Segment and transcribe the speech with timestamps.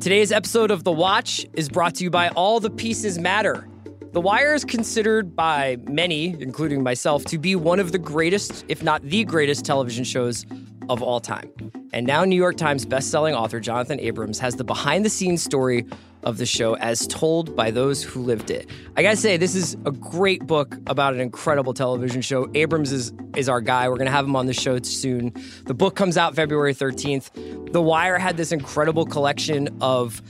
[0.00, 3.66] Today's episode of The Watch is brought to you by All the Pieces Matter.
[4.12, 8.82] The Wire is considered by many, including myself, to be one of the greatest, if
[8.82, 10.46] not the greatest, television shows
[10.88, 11.50] of all time.
[11.92, 15.86] And now, New York Times bestselling author Jonathan Abrams has the behind the scenes story
[16.22, 18.68] of the show as told by those who lived it.
[18.96, 22.50] I gotta say, this is a great book about an incredible television show.
[22.54, 23.88] Abrams is, is our guy.
[23.88, 25.32] We're gonna have him on the show soon.
[25.66, 27.72] The book comes out February 13th.
[27.72, 30.20] The Wire had this incredible collection of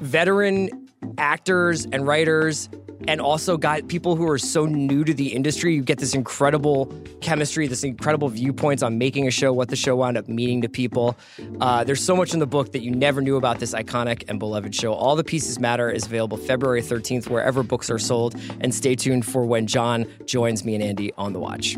[0.00, 2.68] veteran actors and writers
[3.08, 5.74] and also got people who are so new to the industry.
[5.74, 9.96] You get this incredible chemistry, this incredible viewpoints on making a show, what the show
[9.96, 11.16] wound up meaning to people.
[11.60, 14.38] Uh, there's so much in the book that you never knew about this iconic and
[14.38, 14.92] beloved show.
[14.92, 18.34] All the Pieces Matter is available February 13th, wherever books are sold.
[18.60, 21.76] And stay tuned for when John joins me and Andy on The Watch.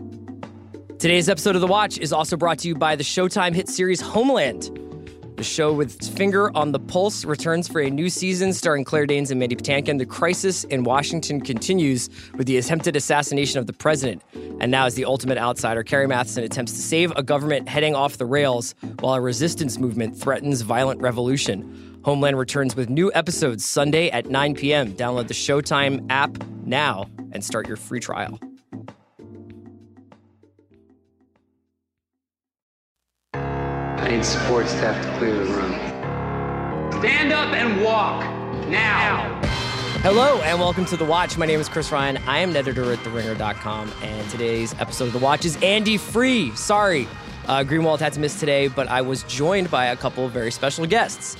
[0.99, 4.01] Today's episode of The Watch is also brought to you by the Showtime hit series
[4.01, 4.85] Homeland.
[5.36, 9.04] The show with its finger on the pulse returns for a new season starring Claire
[9.04, 9.98] Danes and Mandy Patinkin.
[9.98, 14.23] The crisis in Washington continues with the attempted assassination of the president.
[14.60, 18.16] And now, as the ultimate outsider, Carrie Mathison attempts to save a government heading off
[18.16, 22.00] the rails while a resistance movement threatens violent revolution.
[22.02, 24.95] Homeland returns with new episodes Sunday at 9 p.m.
[24.95, 28.40] Download the Showtime app now and start your free trial.
[34.07, 35.73] I need support staff to clear the room.
[37.01, 38.23] Stand up and walk
[38.68, 39.40] now.
[40.02, 41.37] Hello and welcome to The Watch.
[41.37, 42.16] My name is Chris Ryan.
[42.18, 46.54] I am an editor at TheRinger.com, and today's episode of The Watch is Andy Free.
[46.54, 47.09] Sorry,
[47.49, 50.52] uh, Greenwald had to miss today, but I was joined by a couple of very
[50.52, 51.37] special guests.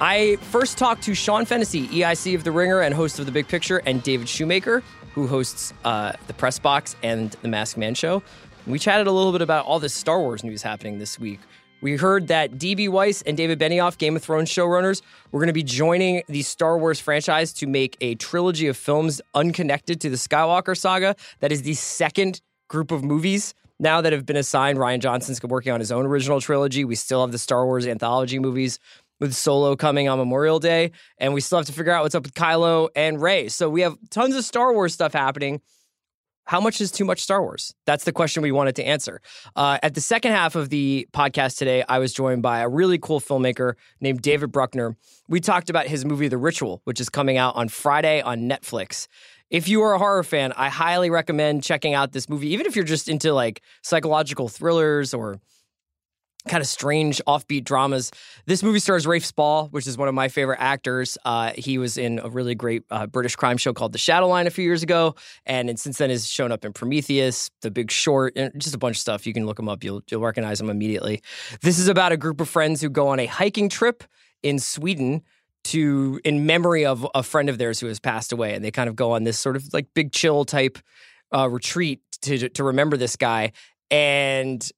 [0.00, 3.46] I first talked to Sean Fennessey, EIC of The Ringer and host of The Big
[3.46, 4.82] Picture, and David Shoemaker,
[5.14, 8.24] who hosts uh, The Press Box and The Masked Man Show.
[8.66, 11.38] We chatted a little bit about all this Star Wars news happening this week.
[11.80, 15.00] We heard that DB Weiss and David Benioff, Game of Thrones showrunners,
[15.32, 19.20] were going to be joining the Star Wars franchise to make a trilogy of films
[19.34, 21.16] unconnected to the Skywalker saga.
[21.40, 24.78] That is the second group of movies now that have been assigned.
[24.78, 26.84] Rian Johnson's working on his own original trilogy.
[26.84, 28.78] We still have the Star Wars anthology movies
[29.18, 32.24] with Solo coming on Memorial Day, and we still have to figure out what's up
[32.24, 33.48] with Kylo and Rey.
[33.48, 35.60] So we have tons of Star Wars stuff happening
[36.50, 37.76] how much is too much Star Wars?
[37.86, 39.20] That's the question we wanted to answer.
[39.54, 42.98] Uh, at the second half of the podcast today, I was joined by a really
[42.98, 44.96] cool filmmaker named David Bruckner.
[45.28, 49.06] We talked about his movie, The Ritual, which is coming out on Friday on Netflix.
[49.48, 52.74] If you are a horror fan, I highly recommend checking out this movie, even if
[52.74, 55.38] you're just into like psychological thrillers or
[56.48, 58.10] kind of strange offbeat dramas.
[58.46, 61.18] This movie stars Rafe Spall, which is one of my favorite actors.
[61.24, 64.46] Uh, he was in a really great uh, British crime show called The Shadow Line
[64.46, 65.14] a few years ago,
[65.44, 68.96] and, since then has shown up in Prometheus, The Big Short, and just a bunch
[68.96, 69.26] of stuff.
[69.26, 71.22] You can look him up; you'll you'll recognize him immediately.
[71.62, 74.04] This is about a group of friends who go on a hiking trip
[74.42, 75.22] in Sweden
[75.62, 78.88] to in memory of a friend of theirs who has passed away, and they kind
[78.88, 80.78] of go on this sort of like big chill type
[81.34, 83.52] uh, retreat to to remember this guy
[83.90, 84.70] and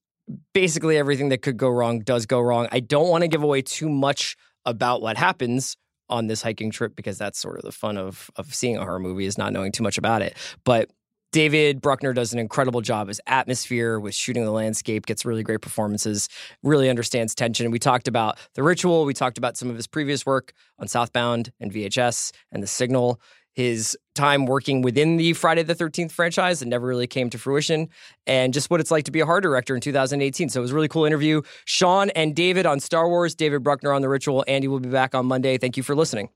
[0.53, 2.67] basically everything that could go wrong does go wrong.
[2.71, 4.35] I don't want to give away too much
[4.65, 5.75] about what happens
[6.09, 8.99] on this hiking trip because that's sort of the fun of of seeing a horror
[8.99, 10.35] movie is not knowing too much about it.
[10.63, 10.89] But
[11.33, 15.61] David Bruckner does an incredible job as atmosphere with shooting the landscape, gets really great
[15.61, 16.29] performances,
[16.61, 17.71] really understands tension.
[17.71, 21.51] We talked about The Ritual, we talked about some of his previous work on Southbound
[21.59, 23.19] and VHS and The Signal
[23.53, 27.89] his time working within the Friday the 13th franchise that never really came to fruition,
[28.27, 30.49] and just what it's like to be a horror director in 2018.
[30.49, 31.41] So it was a really cool interview.
[31.65, 34.43] Sean and David on Star Wars, David Bruckner on The Ritual.
[34.47, 35.57] Andy will be back on Monday.
[35.57, 36.29] Thank you for listening.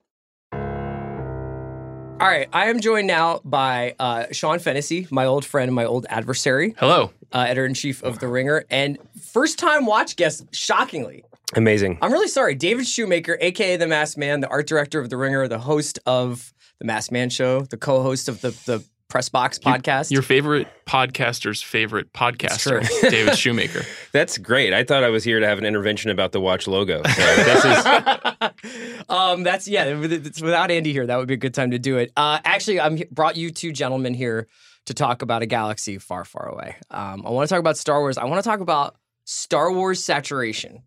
[2.20, 5.86] All right, I am joined now by uh, Sean Fennessey, my old friend, and my
[5.86, 6.74] old adversary.
[6.80, 7.12] Hello.
[7.32, 11.24] Uh, editor in chief of The Ringer, and first time watch guest, shockingly.
[11.56, 12.00] Amazing.
[12.02, 12.56] I'm really sorry.
[12.56, 16.54] David Shoemaker, aka The Masked Man, the art director of The Ringer, the host of
[16.80, 20.12] the Masked Man Show, the co-host of the the Press Box podcast.
[20.12, 23.84] Your favorite podcaster's favorite podcaster, David Shoemaker.
[24.12, 24.74] That's great.
[24.74, 27.02] I thought I was here to have an intervention about the watch logo.
[27.08, 29.98] So this is, um, that's yeah.
[29.98, 32.12] Without Andy here, that would be a good time to do it.
[32.18, 34.48] Uh, actually, I'm brought you two gentlemen here
[34.86, 36.76] to talk about a galaxy far, far away.
[36.92, 38.18] Um, I want to talk about Star Wars.
[38.18, 38.96] I want to talk about
[39.26, 40.84] Star Wars saturation.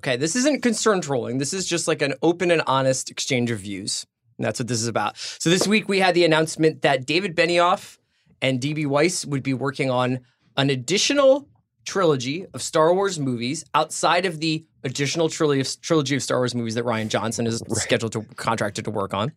[0.00, 1.38] Okay, this isn't concern trolling.
[1.38, 4.06] This is just like an open and honest exchange of views.
[4.38, 5.16] And that's what this is about.
[5.16, 7.98] So this week we had the announcement that David Benioff
[8.42, 10.20] and DB Weiss would be working on
[10.56, 11.48] an additional
[11.84, 16.54] trilogy of Star Wars movies outside of the additional trilogy of, trilogy of Star Wars
[16.54, 17.78] movies that Rian Johnson is right.
[17.78, 19.32] scheduled to contracted to work on,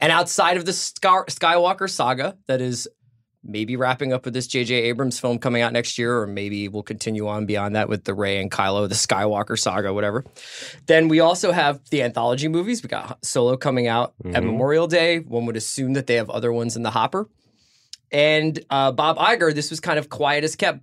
[0.00, 2.88] and outside of the Sky, Skywalker saga that is
[3.44, 4.74] maybe wrapping up with this J.J.
[4.74, 8.14] Abrams film coming out next year, or maybe we'll continue on beyond that with the
[8.14, 10.24] Rey and Kylo, the Skywalker saga, whatever.
[10.86, 12.82] Then we also have the anthology movies.
[12.82, 15.20] We got Solo coming out at Memorial Day.
[15.20, 17.28] One would assume that they have other ones in the hopper.
[18.10, 20.80] And uh, Bob Iger, this was kind of quiet as kept,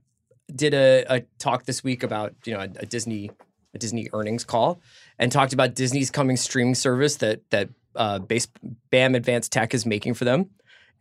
[0.54, 3.32] did a, a talk this week about you know a, a Disney
[3.74, 4.80] a Disney earnings call
[5.20, 8.48] and talked about Disney's coming streaming service that that uh, base,
[8.90, 10.50] BAM Advanced Tech is making for them,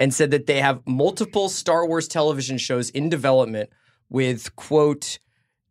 [0.00, 3.70] and said that they have multiple Star Wars television shows in development
[4.08, 5.18] with quote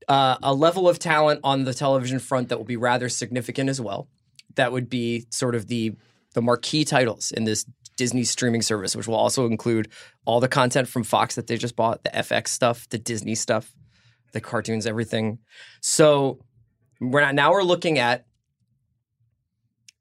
[0.08, 3.80] uh, a level of talent on the television front that will be rather significant as
[3.80, 4.08] well.
[4.56, 5.94] That would be sort of the
[6.34, 7.66] the marquee titles in this
[7.96, 9.90] Disney streaming service, which will also include
[10.26, 13.72] all the content from Fox that they just bought, the FX stuff, the Disney stuff,
[14.32, 15.38] the cartoons, everything.
[15.82, 16.40] So
[17.00, 18.26] we're not, now we're looking at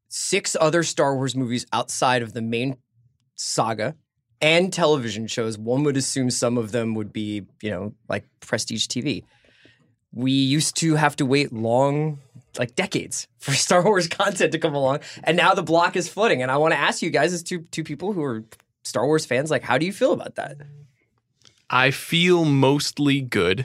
[0.09, 2.77] six other Star Wars movies outside of the main
[3.35, 3.95] saga
[4.43, 5.57] and television shows.
[5.57, 9.25] One would assume some of them would be, you know, like prestige TV.
[10.13, 12.19] We used to have to wait long,
[12.59, 16.43] like decades, for Star Wars content to come along, and now the block is flooding.
[16.43, 18.45] And I want to ask you guys, as two two people who are
[18.83, 20.59] Star Wars fans, like, how do you feel about that?
[21.71, 23.65] I feel mostly good,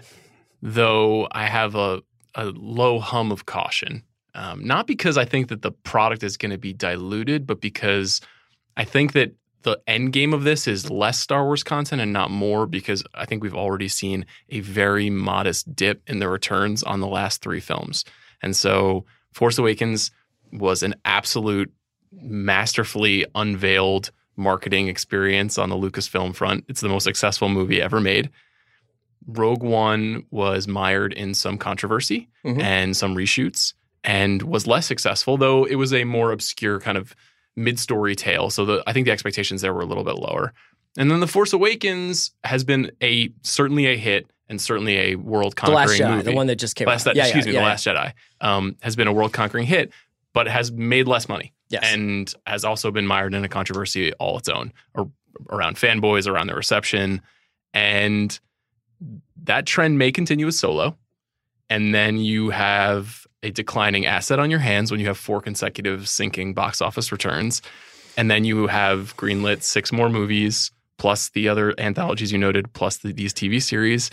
[0.61, 2.01] though I have a,
[2.35, 4.03] a low hum of caution.
[4.33, 8.21] Um, not because I think that the product is going to be diluted, but because
[8.77, 9.33] I think that
[9.71, 13.25] the end game of this is less Star Wars content and not more, because I
[13.25, 17.59] think we've already seen a very modest dip in the returns on the last three
[17.59, 18.05] films.
[18.41, 20.11] And so Force Awakens
[20.53, 21.71] was an absolute
[22.13, 26.63] masterfully unveiled marketing experience on the Lucasfilm front.
[26.69, 28.29] It's the most successful movie ever made.
[29.25, 32.61] Rogue One was mired in some controversy Mhm.
[32.61, 33.73] and some reshoots
[34.03, 37.13] and was less successful, though it was a more obscure kind of
[37.57, 38.49] mid-story tale.
[38.49, 40.53] So the, I think the expectations there were a little bit lower.
[40.97, 45.55] And then The Force Awakens has been a certainly a hit and certainly a world
[45.55, 46.21] conquering movie.
[46.23, 47.15] the one that just came Last, out.
[47.15, 47.65] Yeah, excuse yeah, me, yeah, The.
[47.65, 49.91] Last Jedi um, has been a world conquering hit,
[50.33, 51.83] but has made less money Yes.
[51.93, 55.11] and has also been mired in a controversy all its own or
[55.49, 57.21] around fanboys, around the reception.
[57.73, 58.39] And
[59.43, 60.97] that trend may continue with solo.
[61.69, 66.07] And then you have a declining asset on your hands when you have four consecutive
[66.09, 67.61] sinking box office returns.
[68.17, 72.97] And then you have greenlit six more movies, plus the other anthologies you noted, plus
[72.97, 74.09] the, these TV series.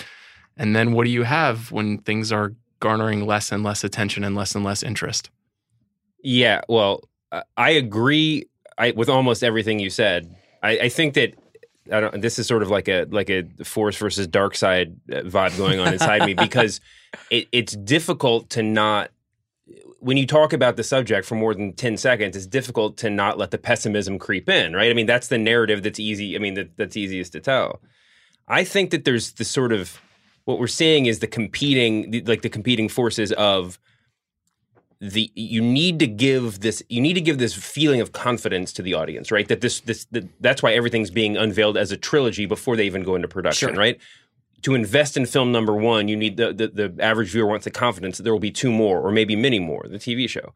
[0.56, 4.36] And then what do you have when things are garnering less and less attention and
[4.36, 5.30] less and less interest?
[6.22, 7.00] Yeah, well,
[7.32, 10.34] uh, I agree I, with almost everything you said.
[10.62, 11.34] I, I think that
[11.92, 15.16] I don't, this is sort of like a like a force versus dark side uh,
[15.20, 16.80] vibe going on inside me because
[17.30, 19.10] it, it's difficult to not
[20.04, 23.38] when you talk about the subject for more than 10 seconds it's difficult to not
[23.38, 24.90] let the pessimism creep in right?
[24.90, 27.80] I mean that's the narrative that's easy i mean that, that's easiest to tell.
[28.46, 30.00] I think that there's the sort of
[30.44, 33.78] what we're seeing is the competing the- like the competing forces of
[35.00, 38.82] the you need to give this you need to give this feeling of confidence to
[38.82, 39.48] the audience right?
[39.48, 43.02] That this this that, that's why everything's being unveiled as a trilogy before they even
[43.02, 43.78] go into production Sure.
[43.78, 43.98] right
[44.64, 47.70] to invest in film number one you need the, the the average viewer wants the
[47.70, 50.52] confidence that there will be two more or maybe many more the tv show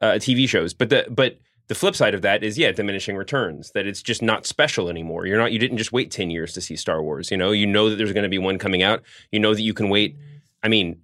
[0.00, 0.74] uh, tv shows.
[0.74, 1.38] But the but
[1.68, 5.26] the flip side of that is yeah diminishing returns that it's just not special anymore.
[5.26, 7.52] You're not you didn't just wait 10 years to see star wars you know?
[7.52, 9.02] You know that there's going to be one coming out.
[9.30, 10.16] You know that you can wait
[10.62, 11.00] i mean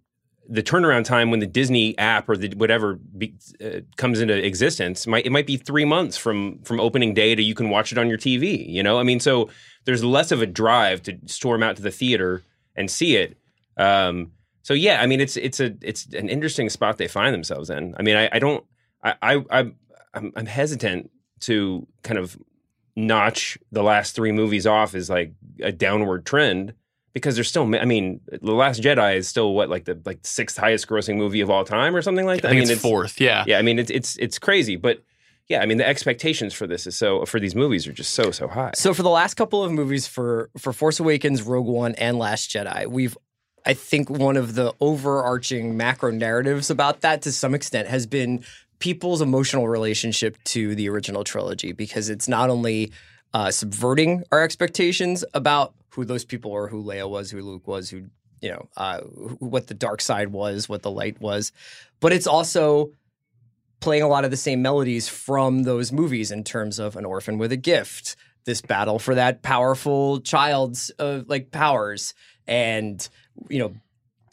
[0.48, 3.34] the turnaround time when the Disney app or the whatever be,
[3.64, 7.42] uh, comes into existence might it might be three months from from opening day to
[7.42, 8.68] you can watch it on your TV.
[8.68, 9.48] You know, I mean, so
[9.84, 12.42] there's less of a drive to storm out to the theater
[12.76, 13.36] and see it.
[13.76, 17.70] Um, so yeah, I mean, it's it's a it's an interesting spot they find themselves
[17.70, 17.94] in.
[17.98, 18.64] I mean, I, I don't
[19.02, 19.72] I I
[20.14, 21.10] I'm, I'm hesitant
[21.40, 22.36] to kind of
[22.96, 26.72] notch the last three movies off as like a downward trend
[27.16, 30.58] because there's still I mean the Last Jedi is still what like the like sixth
[30.58, 32.48] highest grossing movie of all time or something like that.
[32.48, 33.18] I think mean it's fourth.
[33.18, 33.42] Yeah.
[33.46, 35.02] Yeah, I mean it's it's it's crazy, but
[35.48, 38.30] yeah, I mean the expectations for this is so for these movies are just so
[38.32, 38.72] so high.
[38.74, 42.50] So for the last couple of movies for for Force Awakens, Rogue One, and Last
[42.50, 43.16] Jedi, we've
[43.64, 48.44] I think one of the overarching macro narratives about that to some extent has been
[48.78, 52.92] people's emotional relationship to the original trilogy because it's not only
[53.32, 57.90] uh, subverting our expectations about who those people were, who Leia was, who Luke was,
[57.90, 58.04] who
[58.42, 61.52] you know, uh, what the dark side was, what the light was,
[62.00, 62.92] but it's also
[63.80, 67.38] playing a lot of the same melodies from those movies in terms of an orphan
[67.38, 72.12] with a gift, this battle for that powerful child's uh, like powers,
[72.46, 73.08] and
[73.48, 73.74] you know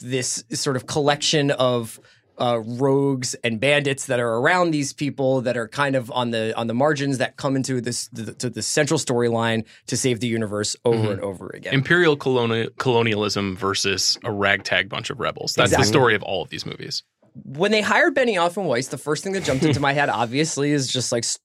[0.00, 1.98] this sort of collection of
[2.38, 6.52] uh, rogues and bandits that are around these people that are kind of on the
[6.56, 10.26] on the margins that come into this the, to the central storyline to save the
[10.26, 11.12] universe over Mm-hmm.
[11.12, 11.74] and over again.
[11.74, 15.54] Imperial coloni- colonialism versus a ragtag bunch of rebels.
[15.54, 15.82] That's Exactly.
[15.84, 17.02] the story of all of these movies.
[17.44, 20.70] when they hired Benioff and Weiss, the first thing that jumped into my head, obviously,
[20.72, 21.38] is just like S-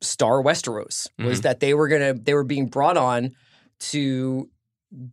[0.00, 1.08] Star Westeros.
[1.18, 3.32] Was that they were gonna they were being brought on
[3.90, 4.48] to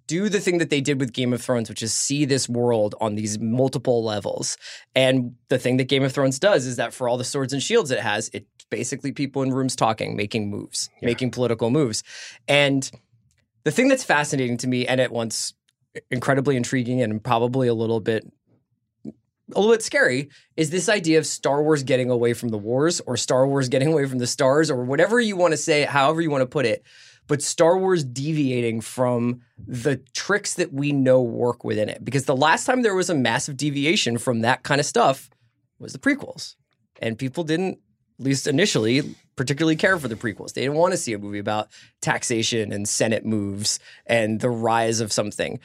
[0.07, 2.96] do the thing that they did with Game of Thrones, which is see this world
[3.00, 4.57] on these multiple levels.
[4.96, 7.62] And the thing that Game of Thrones does is that for all the swords and
[7.62, 12.03] shields it has, it's basically people in rooms talking, making moves, making political moves.
[12.48, 12.89] And
[13.63, 15.53] the thing that's fascinating to me and at once
[16.12, 18.25] incredibly intriguing and probably a little bit
[19.55, 23.00] a little bit scary is this idea of Star Wars getting away from the wars
[23.01, 26.22] or Star Wars getting away from the stars or whatever you want to say, however
[26.22, 26.84] you want to put it.
[27.27, 32.03] But Star Wars deviating from the tricks that we know work within it.
[32.03, 35.29] Because the last time there was a massive deviation from that kind of stuff
[35.79, 36.55] was the prequels.
[37.01, 37.79] And people didn't,
[38.19, 40.53] at least initially, particularly care for the prequels.
[40.53, 41.69] They didn't want to see a movie about
[42.01, 45.60] taxation and Senate moves and the rise of something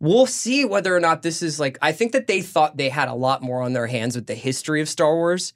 [0.00, 3.08] we'll see whether or not this is like I think that they thought they had
[3.08, 5.52] a lot more on their hands with the history of Star Wars,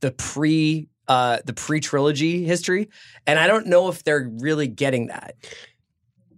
[0.00, 2.88] the pre uh the pre trilogy history,
[3.26, 5.34] and I don't know if they're really getting that.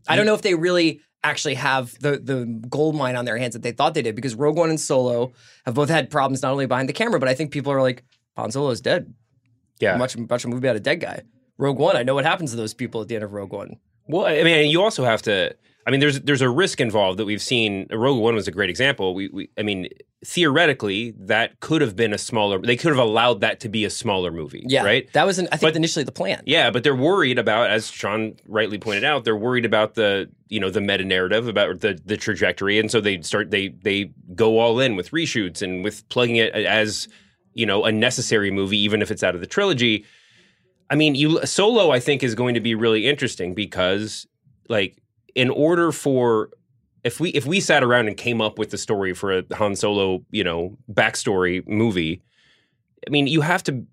[0.09, 3.55] I don't know if they really actually have the the gold mine on their hands
[3.55, 5.33] that they thought they did because Rogue One and Solo
[5.65, 8.05] have both had problems not only behind the camera, but I think people are like
[8.37, 9.13] Han Solo's dead.
[9.81, 9.97] Yeah.
[9.97, 11.23] Much much a movie about a dead guy.
[11.59, 13.77] Rogue One, I know what happens to those people at the end of Rogue One.
[14.09, 15.55] Well, I mean, you also have to.
[15.87, 17.87] I mean, there's there's a risk involved that we've seen.
[17.93, 19.15] Rogue One was a great example.
[19.15, 19.89] We, we I mean,
[20.25, 22.59] theoretically, that could have been a smaller.
[22.59, 24.65] They could have allowed that to be a smaller movie.
[24.67, 25.13] Yeah, right.
[25.13, 26.43] That was an, I think But- initially the plan.
[26.45, 30.59] Yeah, but they're worried about, as Sean rightly pointed out, they're worried about the you
[30.59, 34.59] know the meta narrative about the the trajectory, and so they start they they go
[34.59, 37.07] all in with reshoots and with plugging it as
[37.55, 40.05] you know a necessary movie, even if it's out of the trilogy.
[40.91, 44.27] I mean, you Solo, I think, is going to be really interesting because,
[44.69, 44.97] like,
[45.37, 46.51] in order for
[47.05, 49.77] if we if we sat around and came up with the story for a Han
[49.77, 52.23] Solo, you know, backstory movie,
[53.07, 53.87] I mean, you have to,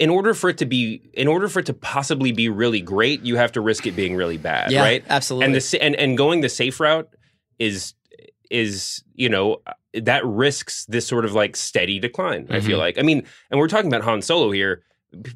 [0.00, 3.22] in order for it to be, in order for it to possibly be really great,
[3.22, 5.04] you have to risk it being really bad, Yeah, right?
[5.10, 5.46] absolutely.
[5.46, 7.10] And the and and going the safe route
[7.58, 7.92] is
[8.50, 9.60] is you know
[9.92, 12.46] that risks this sort of like steady decline.
[12.48, 12.78] I feel mm-hmm.
[12.78, 12.98] like.
[12.98, 14.82] I mean, and we're talking about Han Solo here.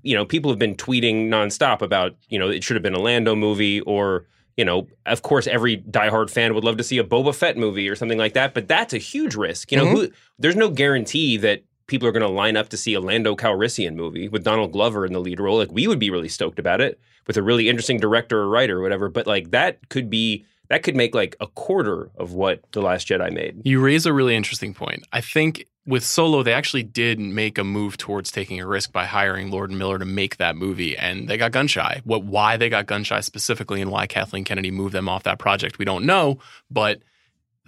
[0.03, 3.01] You know, people have been tweeting nonstop about you know it should have been a
[3.01, 4.27] Lando movie or.
[4.57, 7.89] You know, of course, every diehard fan would love to see a Boba Fett movie
[7.89, 9.73] or something like that, but that's a huge risk.
[9.73, 9.97] You know, mm-hmm.
[9.97, 13.35] who, there's no guarantee that people are going to line up to see a Lando
[13.35, 15.59] Calrissian movie with Donald Glover in the lead role.
[15.59, 18.79] Like we would be really stoked about it with a really interesting director or writer
[18.79, 19.09] or whatever.
[19.09, 23.07] But like that could be that could make like a quarter of what The Last
[23.07, 23.61] Jedi made.
[23.63, 25.07] You raise a really interesting point.
[25.13, 29.05] I think with Solo, they actually did make a move towards taking a risk by
[29.05, 32.01] hiring Lord Miller to make that movie, and they got gun shy.
[32.05, 35.39] What, why they got gun shy specifically, and why Kathleen Kennedy moved them off that
[35.39, 36.39] project, we don't know.
[36.71, 37.03] But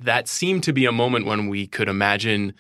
[0.01, 2.55] that seemed to be a moment when we could imagine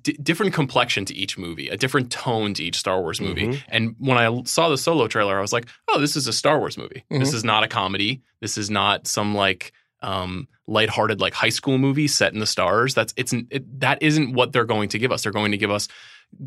[0.00, 3.46] d- different complexion to each movie, a different tone to each Star Wars movie.
[3.68, 6.58] And when I saw the Solo trailer, I was like, "Oh, this is a Star
[6.58, 7.04] Wars movie.
[7.20, 8.22] This is not a comedy.
[8.40, 9.72] This is not some like."
[10.04, 14.32] um lighthearted like high school movie set in the stars that's it's it, that isn't
[14.32, 15.86] what they're going to give us they're going to give us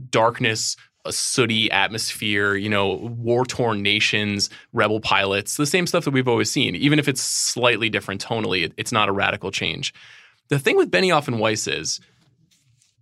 [0.09, 0.75] darkness
[1.05, 6.51] a sooty atmosphere you know war-torn nations rebel pilots the same stuff that we've always
[6.51, 9.93] seen even if it's slightly different tonally it, it's not a radical change
[10.49, 12.01] the thing with benioff and weiss is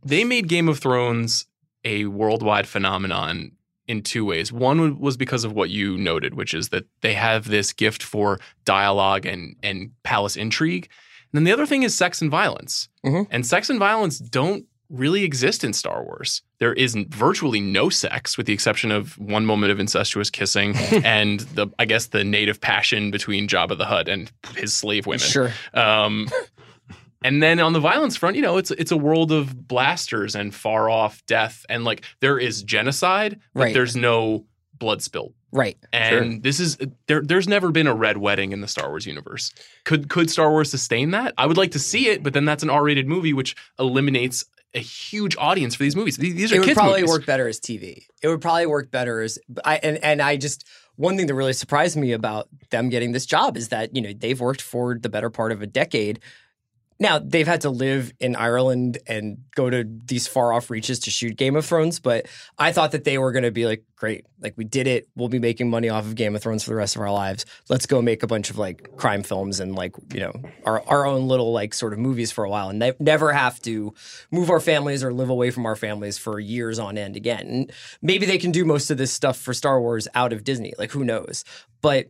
[0.05, 1.45] they made game of thrones
[1.83, 3.51] a worldwide phenomenon
[3.87, 4.51] in two ways.
[4.51, 8.39] One was because of what you noted, which is that they have this gift for
[8.65, 10.89] dialogue and and palace intrigue.
[11.31, 12.87] And then the other thing is sex and violence.
[13.05, 13.27] Mhm.
[13.31, 16.43] And sex and violence don't really exist in Star Wars.
[16.59, 21.39] There is virtually no sex, with the exception of one moment of incestuous kissing and
[21.41, 25.19] the I guess the native passion between Jabba the Hutt and his slave women.
[25.27, 25.51] Sure.
[25.73, 26.29] Um,
[27.23, 30.53] and then on the violence front, you know, it's it's a world of blasters and
[30.53, 33.73] far off death, and like there is genocide, but Right.
[33.73, 34.45] there's no
[34.77, 35.33] blood spilled.
[35.51, 35.77] Right.
[35.93, 36.77] And this is
[37.07, 37.21] there.
[37.21, 39.53] There's never been a red wedding in the Star Wars universe.
[39.85, 41.33] Could could Star Wars sustain that?
[41.37, 44.79] I would like to see it, but then that's an R-rated movie, which eliminates a
[44.79, 46.17] huge audience for these movies.
[46.17, 47.09] These, these are it would kids probably movies.
[47.13, 48.05] work better as TV.
[48.23, 50.65] It would probably work better as I and, and I just
[50.95, 54.11] one thing that really surprised me about them getting this job is that you know
[54.11, 56.19] they've worked for the better part of a decade
[56.99, 61.11] now they've had to live in Ireland and go to these far off reaches to
[61.11, 64.25] shoot Game of Thrones, but I thought that they were going to be like, great,
[64.41, 65.07] like we did it.
[65.15, 67.45] We'll be making money off of Game of Thrones for the rest of our lives.
[67.69, 70.33] Let's go make a bunch of like crime films and like you know
[70.65, 73.61] our our own little like sort of movies for a while, and ne- never have
[73.61, 73.93] to
[74.29, 77.47] move our families or live away from our families for years on end again.
[77.47, 77.71] And
[78.01, 80.73] maybe they can do most of this stuff for Star Wars out of Disney.
[80.77, 81.45] Like who knows?
[81.81, 82.07] But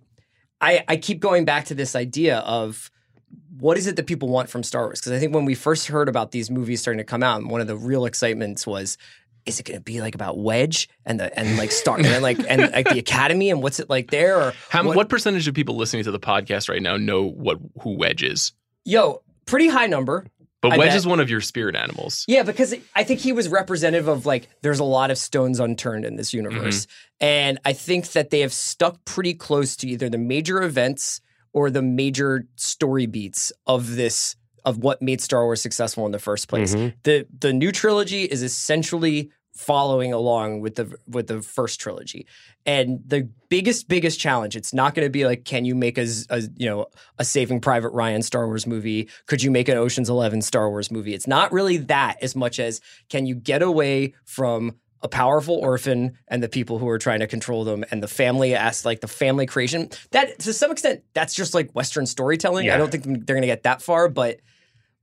[0.60, 2.90] I, I keep going back to this idea of
[3.60, 5.00] what is it that people want from Star Wars?
[5.00, 7.62] Because I think when we first heard about these movies starting to come out, one
[7.62, 8.98] of the real excitements was,
[9.46, 12.40] is it going to be like about Wedge and the and like Star and like
[12.50, 14.40] and like the Academy and what's it like there?
[14.40, 17.98] Or How, what, percentage of people listening to the podcast right now know what who
[17.98, 18.54] Wedge is?
[18.86, 20.26] Yo, pretty high number.
[20.62, 20.98] But I Wedge bet.
[20.98, 22.24] is one of your spirit animals.
[22.26, 26.06] Yeah, because I think he was representative of like there's a lot of stones unturned
[26.06, 26.86] in this universe.
[26.86, 27.26] Mm-hmm.
[27.26, 31.20] And I think that they have stuck pretty close to either the major events
[31.54, 36.20] or the major story beats of this of what made Star Wars successful in the
[36.20, 36.76] first place.
[36.76, 36.96] Mm-hmm.
[37.04, 42.26] The the new trilogy is essentially following along with the with the first trilogy.
[42.66, 46.08] And the biggest biggest challenge it's not going to be like can you make a,
[46.30, 46.88] a, you know
[47.20, 49.10] a Saving Private Ryan Star Wars movie?
[49.28, 51.14] Could you make an Ocean's 11 Star Wars movie?
[51.14, 56.18] It's not really that as much as can you get away from a powerful orphan
[56.28, 59.08] and the people who are trying to control them and the family as like the
[59.08, 59.90] family creation.
[60.12, 62.70] That to some extent that's just like western storytelling.
[62.70, 64.40] I don't think they're going to get that far but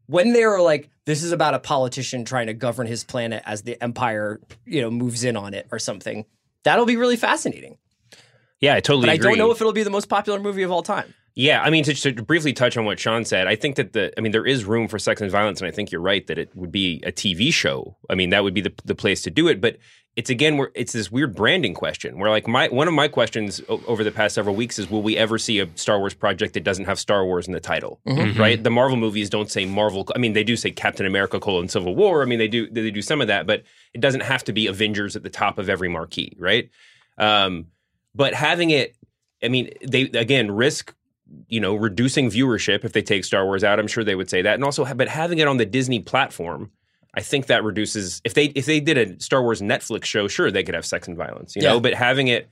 [0.07, 3.62] when they are like this is about a politician trying to govern his planet as
[3.62, 6.25] the empire you know moves in on it or something
[6.64, 7.78] that'll be really fascinating.
[8.61, 10.71] Yeah, I totally but i don't know if it'll be the most popular movie of
[10.71, 13.77] all time Yeah, I mean, to, to briefly touch on what Sean said, I think
[13.77, 16.01] that the, I mean, there is room for sex and violence, and I think you're
[16.01, 17.97] right that it would be a TV show.
[18.09, 19.61] I mean, that would be the, the place to do it.
[19.61, 19.79] But
[20.17, 22.19] it's again, where it's this weird branding question.
[22.19, 25.03] Where like my one of my questions o- over the past several weeks is, will
[25.03, 28.01] we ever see a Star Wars project that doesn't have Star Wars in the title?
[28.37, 28.63] Right?
[28.63, 30.09] The Marvel movies don't say Marvel.
[30.15, 32.23] I mean, they do say Captain America: colon Civil War.
[32.23, 33.63] I mean, they do they do some of that, but
[33.95, 36.71] it doesn't have to be Avengers at the top of every marquee, right?
[37.17, 37.67] Um,
[38.13, 38.97] but having it,
[39.45, 40.93] I mean, they again risk
[41.49, 43.79] you know, reducing viewership if they take Star Wars out.
[43.79, 46.71] I'm sure they would say that, and also, but having it on the Disney platform,
[47.15, 48.21] I think that reduces.
[48.25, 51.09] If they if they did a Star Wars Netflix show, sure they could have sex
[51.09, 52.49] and violence, you know, but having it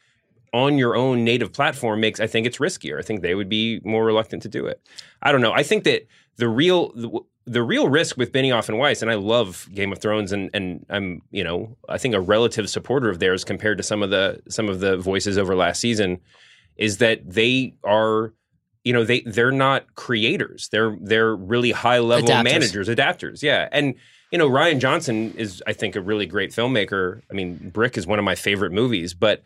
[0.52, 2.98] on your own native platform makes I think it's riskier.
[2.98, 4.80] I think they would be more reluctant to do it.
[5.22, 5.52] I don't know.
[5.52, 6.06] I think that
[6.36, 10.00] the real the, the real risk with Benioff and Weiss, and I love Game of
[10.00, 13.84] Thrones, and and I'm you know I think a relative supporter of theirs compared to
[13.84, 16.20] some of the some of the voices over last season,
[16.76, 18.32] is that they are
[18.84, 20.68] you know they they're not creators.
[20.70, 22.44] They're they're really high level Adapters.
[22.44, 23.68] managers adapters yeah.
[23.72, 23.94] And
[24.30, 27.22] you know Rian Johnson is I think a really great filmmaker.
[27.30, 29.42] I mean Brick is one of my favorite movies but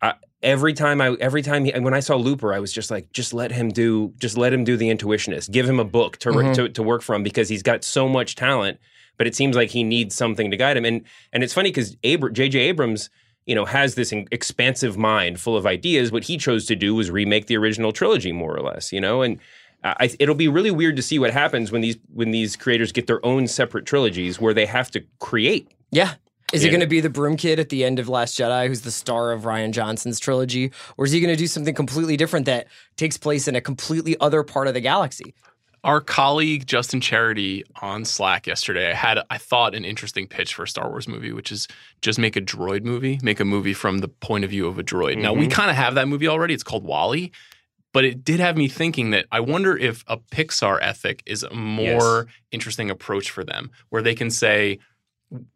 [0.00, 3.12] I, every time I every time he, when I saw Looper I was just like
[3.12, 5.50] just let him do just let him do the intuitionist.
[5.50, 6.52] Give him a book to Mm-hmm.
[6.54, 8.78] to, to work from because he's got so much talent
[9.16, 10.84] but it seems like he needs something to guide him.
[10.84, 13.10] And and it's funny cuz Abr- JJ Abrams
[13.46, 16.12] you know, has this expansive mind full of ideas.
[16.12, 18.92] What he chose to do was remake the original trilogy, more or less.
[18.92, 19.38] You know, and
[19.84, 23.06] I, it'll be really weird to see what happens when these when these creators get
[23.06, 25.70] their own separate trilogies where they have to create.
[25.90, 26.14] Yeah.
[26.52, 26.68] Is Yeah.
[26.68, 28.90] he going to be the broom kid at the end of Last Jedi, who's the
[28.90, 32.66] star of Rian Johnson's trilogy, or is he going to do something completely different that
[32.96, 35.34] takes place in a completely other part of the galaxy?
[35.88, 40.64] Our colleague Justin Charity on Slack yesterday I had, I thought, an interesting pitch for
[40.64, 41.66] a Star Wars movie, which is
[42.02, 44.82] just make a droid movie, make a movie from the point of view of a
[44.82, 45.16] droid.
[45.16, 45.52] Now, we mm-hmm.
[45.52, 46.52] kind of have that movie already.
[46.52, 47.32] It's called WALL-E,
[47.94, 51.54] but it did have me thinking that I wonder if a Pixar ethic is a
[51.54, 54.80] more interesting approach for them, where they can say,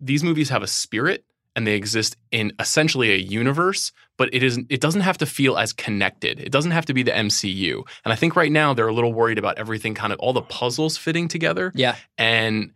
[0.01, 4.67] these movies have a spirit and they exist in essentially a universe, but it isn't
[4.71, 6.41] it doesn't have to feel as connected.
[6.41, 7.83] It doesn't have to be the MCU.
[8.05, 10.43] And I think right now they're a little worried about everything kind of all the
[10.43, 11.73] puzzles fitting together.
[11.75, 11.97] Yeah.
[12.17, 12.73] And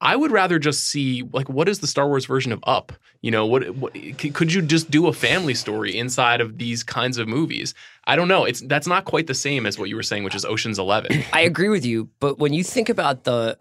[0.00, 2.92] I would rather just see like what is the Star Wars version of Up?
[3.20, 3.92] You know, what, what
[4.32, 7.74] could you just do a family story inside of these kinds of movies?
[8.04, 8.44] I don't know.
[8.44, 11.24] It's that's not quite the same as what you were saying, which is Ocean's 11.
[11.32, 13.58] I agree with you, but when you think about the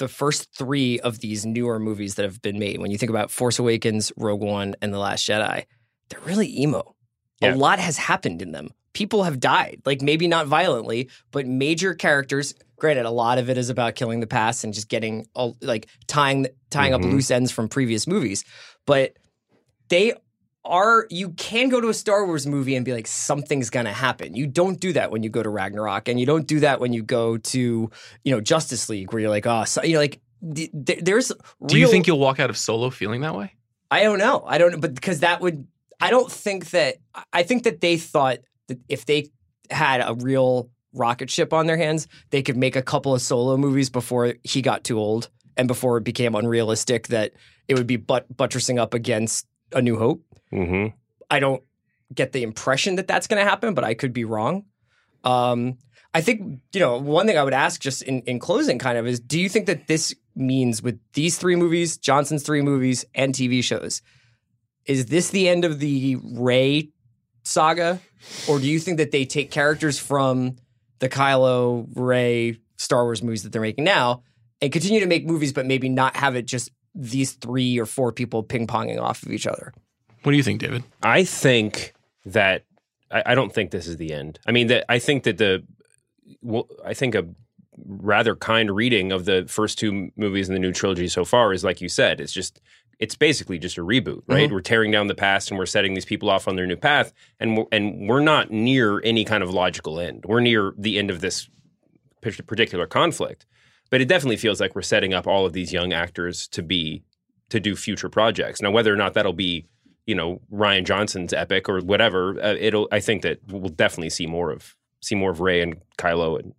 [0.00, 3.30] the first three of these newer movies that have been made, when you think about
[3.30, 5.66] Force Awakens, Rogue One, and The Last Jedi,
[6.08, 6.96] they're really emo.
[7.40, 7.54] Yeah.
[7.54, 8.70] A lot has happened in them.
[8.92, 12.54] People have died, like maybe not violently, but major characters.
[12.78, 15.86] Granted, a lot of it is about killing the past and just getting all like
[16.08, 17.12] tying tying up mm-hmm.
[17.12, 18.44] loose ends from previous movies.
[18.86, 19.16] But
[19.88, 20.14] they
[20.64, 24.34] are you can go to a Star Wars movie and be like something's gonna happen.
[24.34, 26.92] You don't do that when you go to Ragnarok, and you don't do that when
[26.92, 27.90] you go to
[28.24, 30.20] you know Justice League, where you're like, oh, so, you're like,
[30.54, 31.32] th- th- there's.
[31.66, 33.54] Do you think you'll walk out of Solo feeling that way?
[33.90, 34.44] I don't know.
[34.46, 35.66] I don't know, but because that would,
[36.00, 36.96] I don't think that.
[37.32, 39.30] I think that they thought that if they
[39.70, 43.56] had a real rocket ship on their hands, they could make a couple of solo
[43.56, 47.32] movies before he got too old and before it became unrealistic that
[47.68, 50.24] it would be but- buttressing up against A New Hope.
[50.50, 50.88] Hmm
[51.30, 51.62] I don't
[52.12, 54.64] get the impression that that's going to happen, but I could be wrong.
[55.22, 55.78] Um,
[56.12, 59.06] I think, you know, one thing I would ask just in, in closing kind of
[59.06, 63.32] is do you think that this means with these three movies, Johnson's three movies, and
[63.32, 64.02] TV shows,
[64.86, 66.88] is this the end of the Rey
[67.44, 68.00] saga?
[68.48, 70.56] Or do you think that they take characters from
[70.98, 74.24] the Kylo Rey Star Wars movies that they're making now
[74.60, 78.10] and continue to make movies, but maybe not have it just these three or four
[78.10, 79.72] people ping ponging off of each other?
[80.22, 80.84] What do you think, David?
[81.02, 81.94] I think
[82.26, 82.64] that
[83.10, 84.38] I, I don't think this is the end.
[84.46, 85.64] I mean, that I think that the
[86.42, 87.26] well, I think a
[87.86, 91.64] rather kind reading of the first two movies in the new trilogy so far is
[91.64, 92.60] like you said, it's just
[92.98, 94.44] it's basically just a reboot, right?
[94.44, 94.52] Mm-hmm.
[94.52, 97.12] We're tearing down the past and we're setting these people off on their new path,
[97.40, 100.24] and we're, and we're not near any kind of logical end.
[100.26, 101.48] We're near the end of this
[102.20, 103.46] particular conflict,
[103.88, 107.02] but it definitely feels like we're setting up all of these young actors to be
[107.48, 108.60] to do future projects.
[108.60, 109.66] Now, whether or not that'll be
[110.10, 112.88] you know Rian Johnson's epic or whatever, uh, it'll.
[112.92, 116.52] I think that we'll definitely see more of see more of Rey and Kylo and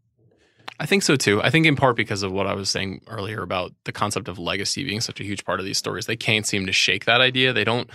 [0.79, 1.39] I think so too.
[1.43, 4.39] I think in part because of what I was saying earlier about the concept of
[4.39, 6.07] legacy being such a huge part of these stories.
[6.07, 7.53] They can't seem to shake that idea.
[7.53, 7.87] They don't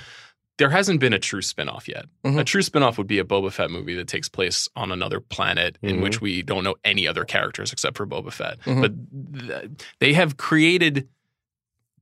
[0.58, 2.06] there hasn't been a true spin-off yet.
[2.24, 2.38] Mhm.
[2.40, 5.76] A true spin-off would be a Boba Fett movie that takes place on another planet
[5.82, 6.02] in Mhm.
[6.02, 8.58] which we don't know any other characters except for Boba Fett.
[8.60, 8.80] Mhm.
[8.80, 8.92] But
[9.48, 11.08] th- they have created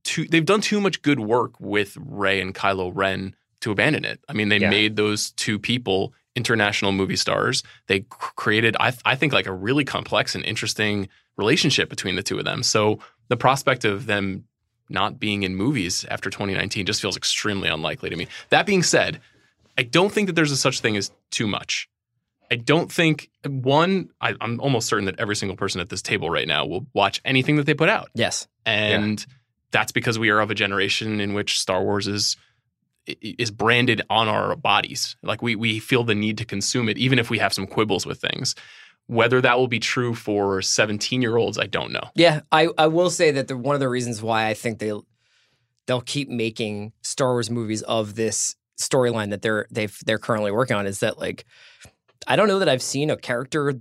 [0.03, 4.19] too they've done too much good work with Rey and Kylo Ren to abandon it.
[4.29, 4.69] I mean, they Yeah.
[4.69, 7.63] made those two people international movie stars.
[7.87, 12.37] They created I I think like a really complex and interesting relationship between the two
[12.39, 12.61] of them.
[12.63, 12.99] So
[13.29, 14.45] the prospect of them
[14.89, 18.27] not being in movies after 2019 just feels extremely unlikely to me.
[18.49, 19.19] That being said,
[19.77, 21.89] I don't think that there's a such thing as too much.
[22.51, 24.09] I don't think one.
[24.21, 27.19] I, I'm almost certain that every single person at this table right now will watch
[27.25, 28.47] anything that they put out, Yes.
[28.65, 29.25] and
[29.71, 32.37] that's because we are of a generation in which Star Wars is
[33.07, 35.15] is branded on our bodies.
[35.21, 38.05] Like we we feel the need to consume it, even if we have some quibbles
[38.05, 38.55] with things.
[39.07, 42.09] Whether that will be true for 17 year olds, I don't know.
[42.15, 44.93] Yeah, I, I will say that the, one of the reasons why I think they
[45.85, 50.75] they'll keep making Star Wars movies of this storyline that they're they've they're currently working
[50.75, 51.45] on is that like
[52.27, 53.75] I don't know that I've seen a character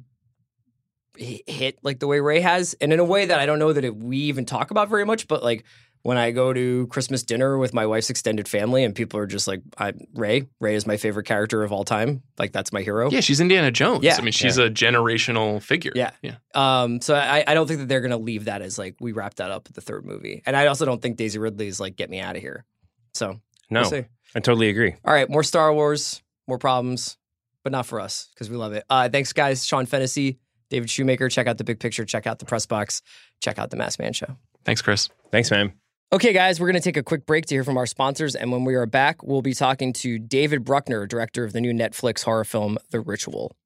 [1.16, 3.84] hit like the way Rey has, and in a way that I don't know that
[3.84, 5.28] it, we even talk about very much.
[5.28, 5.64] But like
[6.04, 9.48] when I go to Christmas dinner with my wife's extended family, and people are just
[9.48, 12.22] like, "I Rey, Rey is my favorite character of all time.
[12.38, 14.04] Like that's my hero." Yeah, she's Indiana Jones.
[14.04, 14.16] Yeah.
[14.16, 15.92] I mean, she's a generational figure.
[15.94, 16.10] Yeah.
[16.22, 16.36] yeah.
[16.54, 19.38] Um, so I, I don't think that they're gonna leave that as like we wrapped
[19.38, 21.96] that up at the third movie, and I also don't think Daisy Ridley is like
[21.96, 22.66] get me out of here.
[23.14, 23.40] So
[23.70, 24.04] no, we'll.
[24.34, 24.94] I totally agree.
[25.04, 27.16] All right, more Star Wars, more problems,
[27.62, 28.84] but not for us because we love it.
[28.90, 29.64] Uh, thanks, guys.
[29.64, 30.38] Sean Fennessey,
[30.68, 31.30] David Shoemaker.
[31.30, 32.04] Check out the big picture.
[32.04, 33.00] Check out the press box.
[33.40, 34.36] Check out the Masked Man Show.
[34.66, 35.08] Thanks, Chris.
[35.30, 35.72] Thanks, man.
[36.14, 38.36] Okay, guys, we're going to take a quick break to hear from our sponsors.
[38.36, 41.72] And when we are back, we'll be talking to David Bruckner, director of the new
[41.72, 43.56] Netflix horror film, The Ritual.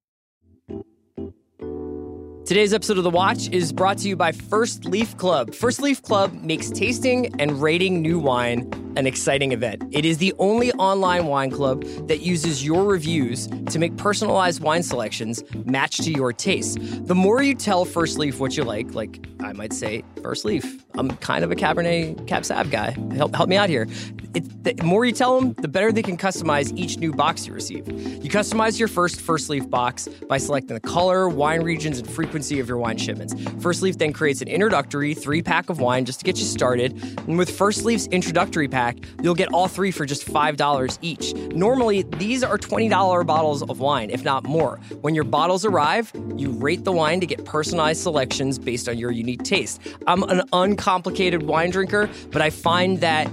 [2.48, 5.54] Today's episode of The Watch is brought to you by First Leaf Club.
[5.54, 9.84] First Leaf Club makes tasting and rating new wine an exciting event.
[9.92, 14.82] It is the only online wine club that uses your reviews to make personalized wine
[14.82, 16.78] selections match to your taste.
[17.06, 20.84] The more you tell First Leaf what you like, like I might say, First Leaf,
[20.94, 22.96] I'm kind of a Cabernet Cab Sav guy.
[23.14, 23.86] Help, help me out here.
[24.34, 27.54] It, the more you tell them, the better they can customize each new box you
[27.54, 27.88] receive.
[27.88, 32.60] You customize your first First Leaf box by selecting the color, wine regions, and frequency
[32.60, 33.34] of your wine shipments.
[33.60, 36.92] First Leaf then creates an introductory three pack of wine just to get you started.
[37.26, 41.34] And with First Leaf's introductory pack, you'll get all three for just $5 each.
[41.54, 44.78] Normally, these are $20 bottles of wine, if not more.
[45.00, 49.10] When your bottles arrive, you rate the wine to get personalized selections based on your
[49.10, 49.80] unique taste.
[50.06, 53.28] I'm an uncomplicated wine drinker, but I find that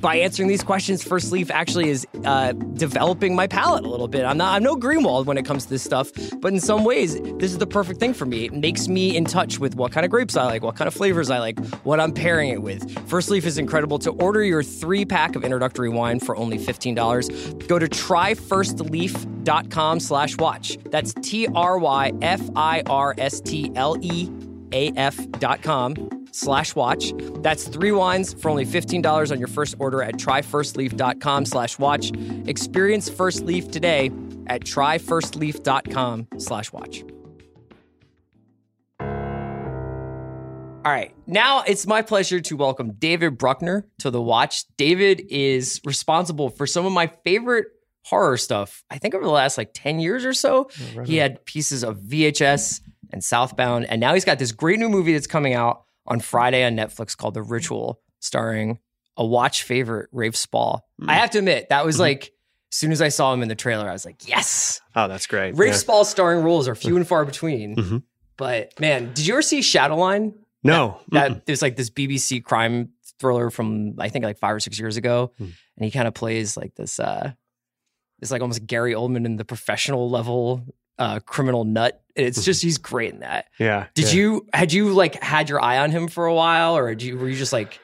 [0.00, 4.24] by answering these questions, First Leaf actually is uh, developing my palate a little bit.
[4.24, 7.20] I'm not, I'm no Greenwald when it comes to this stuff, but in some ways,
[7.38, 8.46] this is the perfect thing for me.
[8.46, 10.94] It makes me in touch with what kind of grapes I like, what kind of
[10.94, 12.98] flavors I like, what I'm pairing it with.
[13.08, 13.98] First Leaf is incredible.
[14.00, 20.36] To order your three pack of introductory wine for only $15, go to tryfirstleaf.com slash
[20.38, 20.78] watch.
[20.90, 24.30] That's T R Y F I R S T L E
[24.72, 27.12] A F dot com slash watch.
[27.42, 32.12] That's three wines for only $15 on your first order at tryfirstleaf.com slash watch.
[32.46, 34.10] Experience First Leaf today
[34.46, 37.04] at tryfirstleaf.com slash watch.
[40.84, 41.14] All right.
[41.26, 44.64] Now it's my pleasure to welcome David Bruckner to the watch.
[44.78, 47.66] David is responsible for some of my favorite
[48.04, 50.70] horror stuff, I think over the last like 10 years or so.
[51.04, 52.80] He had pieces of VHS
[53.12, 53.84] and Southbound.
[53.84, 57.16] And now he's got this great new movie that's coming out on Friday on Netflix
[57.16, 58.80] called The Ritual, starring
[59.16, 60.84] a watch favorite, Rafe Spall.
[61.06, 62.32] I have to admit, that was like,
[62.72, 64.80] as soon as I saw him in the trailer, I was like, yes.
[64.96, 65.56] Oh, that's great.
[65.56, 65.76] Rafe Yeah.
[65.76, 67.76] Spall's starring roles are few and far between.
[67.76, 68.02] Mhm.
[68.36, 70.34] But man, did you ever see Shadowline?
[70.64, 71.00] No.
[71.12, 71.44] That Mm-mm.
[71.44, 72.90] there's like this BBC crime
[73.20, 75.44] thriller from I think like five or six years ago, Hmm.
[75.76, 76.98] and he kind of plays like this.
[77.00, 77.32] uh
[78.20, 80.64] It's like almost Gary Oldman in the professional level
[80.98, 82.02] uh criminal nut.
[82.16, 83.46] And It's just he's great in that.
[83.58, 83.86] yeah.
[83.94, 84.12] Did yeah.
[84.20, 87.16] you had you like had your eye on him for a while, or did you
[87.18, 87.78] were you just like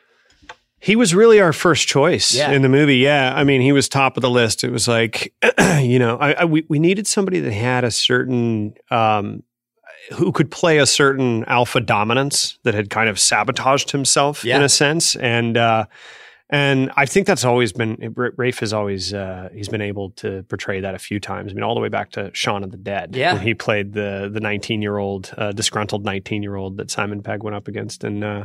[0.80, 2.50] He was really our first choice Yeah.
[2.50, 2.96] in the movie.
[2.96, 4.64] Yeah, I mean, he was top of the list.
[4.64, 5.32] It was like,
[5.80, 9.42] you know, I, I we we needed somebody that had a certain um,
[10.12, 14.56] who could play a certain alpha dominance that had kind of sabotaged himself Yeah.
[14.56, 15.86] in a sense, and uh,
[16.50, 20.80] and I think that's always been Rafe has always uh, he's been able to portray
[20.80, 21.52] that a few times.
[21.52, 23.34] I mean, all the way back to Shaun of the Dead, Yeah.
[23.34, 27.22] when he played the the nineteen year old uh, disgruntled nineteen year old that Simon
[27.22, 28.44] Pegg went up against, and uh,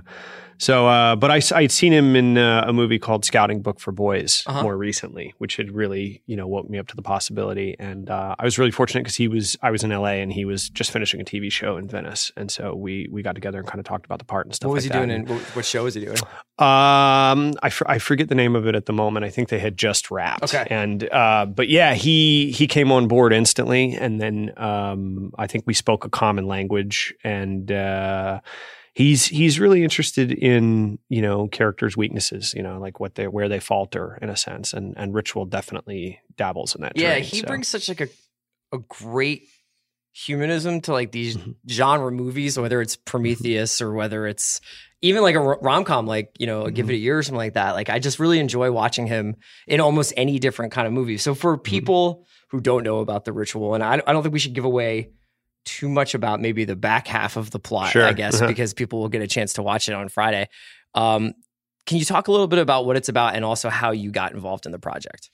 [0.61, 3.93] so, uh, but I, I'd seen him in uh, a movie called Scouting Book for
[3.93, 4.61] Boys Uh-huh.
[4.61, 7.77] more recently, which had really, you know, woke me up to the possibility.
[7.79, 10.43] And uh, I was really fortunate because he was, I was in LA and he
[10.43, 13.67] was just finishing a TV show in Venice, and so we we got together and
[13.67, 14.67] kind of talked about the part and stuff.
[14.67, 15.11] what was like he doing?
[15.11, 16.17] And what, what show was he doing?
[16.59, 19.25] Um, I, I forget the name of it at the moment.
[19.25, 20.43] I think they had just wrapped.
[20.43, 20.65] Okay.
[20.69, 25.63] And uh, but yeah, he he came on board instantly, and then um, I think
[25.67, 28.41] we spoke a common language, and uh,
[28.93, 33.49] he's he's really interested in you know characters' weaknesses, you know, like what they where
[33.49, 36.93] they falter in a sense, and and Ritual definitely dabbles in that.
[36.95, 37.47] Yeah, terrain, he so.
[37.47, 38.07] brings such like a
[38.71, 39.43] a great
[40.11, 41.55] humanism to like these Mhm.
[41.69, 44.59] genre movies, whether it's Prometheus or whether it's
[45.01, 47.53] even like a rom com, like you know, Give It a Year or something like
[47.53, 47.71] that.
[47.71, 49.35] Like I just really enjoy watching him
[49.67, 51.17] in almost any different kind of movie.
[51.17, 54.39] So for people who don't know about the ritual, and I, I don't think we
[54.39, 55.11] should give away
[55.65, 58.05] too much about maybe the back half of the plot, Sure.
[58.05, 58.47] I guess, Uh-huh.
[58.51, 60.47] because people will get a chance to watch it on Friday.
[60.95, 61.33] Um,
[61.85, 64.33] can you talk a little bit about what it's about and also how you got
[64.33, 65.29] involved in the project?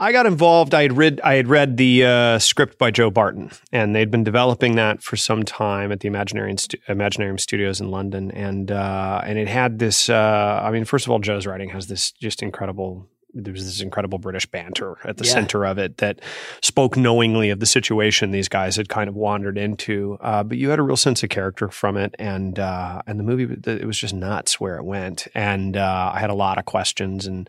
[0.00, 0.74] I got involved.
[0.74, 4.22] I had read I had read the uh, script by Joe Barton, and they'd been
[4.22, 9.20] developing that for some time at the Imaginarium, Stu- Imaginarium Studios in London, and uh,
[9.24, 10.08] and it had this.
[10.08, 13.08] Uh, I mean, first of all, Joe's writing has this just incredible.
[13.34, 15.32] There was this incredible British banter at the Yeah.
[15.32, 16.20] center of it that
[16.62, 20.16] spoke knowingly of the situation these guys had kind of wandered into.
[20.22, 23.24] Uh, but you had a real sense of character from it, and uh, and the
[23.24, 25.28] movie it was just nuts where it went.
[25.34, 27.48] And uh, I had a lot of questions, and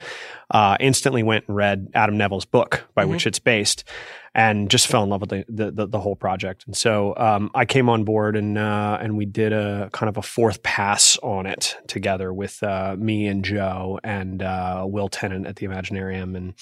[0.51, 3.09] uh, instantly went and read Adam Nevill's book by Mhm.
[3.11, 3.83] which it's based,
[4.35, 6.65] and just fell in love with the the, the, the whole project.
[6.67, 10.17] And so um, I came on board, and uh, and we did a kind of
[10.17, 15.47] a fourth pass on it together with uh, me and Joe and uh, Will Tennant
[15.47, 16.53] at the Imaginarium, and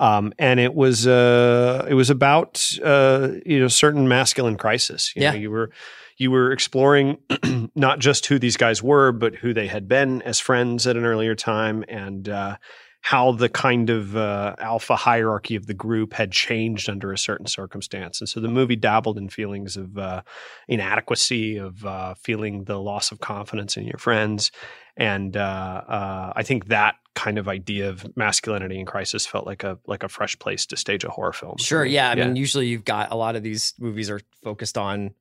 [0.00, 5.14] um, and it was uh, it was about uh, you know certain masculine crisis.
[5.16, 5.30] You Yeah.
[5.32, 5.70] know, you were
[6.18, 7.18] you were exploring
[7.74, 11.04] not just who these guys were, but who they had been as friends at an
[11.04, 12.56] earlier time, and uh,
[13.02, 17.46] how the kind of uh, alpha hierarchy of the group had changed under a certain
[17.46, 18.20] circumstance.
[18.20, 20.22] And so the movie dabbled in feelings of uh,
[20.68, 24.52] inadequacy, of uh, feeling the loss of confidence in your friends.
[24.96, 29.64] And uh, uh, I think that kind of idea of masculinity in crisis felt like
[29.64, 31.56] a like a fresh place to stage a horror film.
[31.58, 31.84] Sure.
[31.84, 32.08] Yeah.
[32.08, 35.14] I mean, usually you've got a lot of these movies are focused on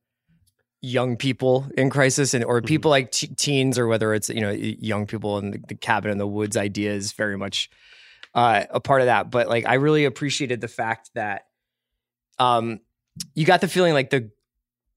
[0.82, 2.66] young people in crisis and or Mm-hmm.
[2.68, 6.12] people like t- teens or whether it's you know young people and the, the cabin
[6.12, 7.70] in the woods idea is very much
[8.34, 11.44] uh, a part of that but like i really appreciated the fact that
[12.40, 12.80] um
[13.36, 14.32] you got the feeling like the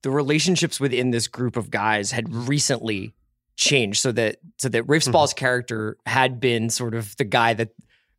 [0.03, 3.13] the relationships within this group of guys had recently
[3.57, 5.09] changed so that so that Rafe Mhm.
[5.09, 7.71] Spall's character had been sort of the guy that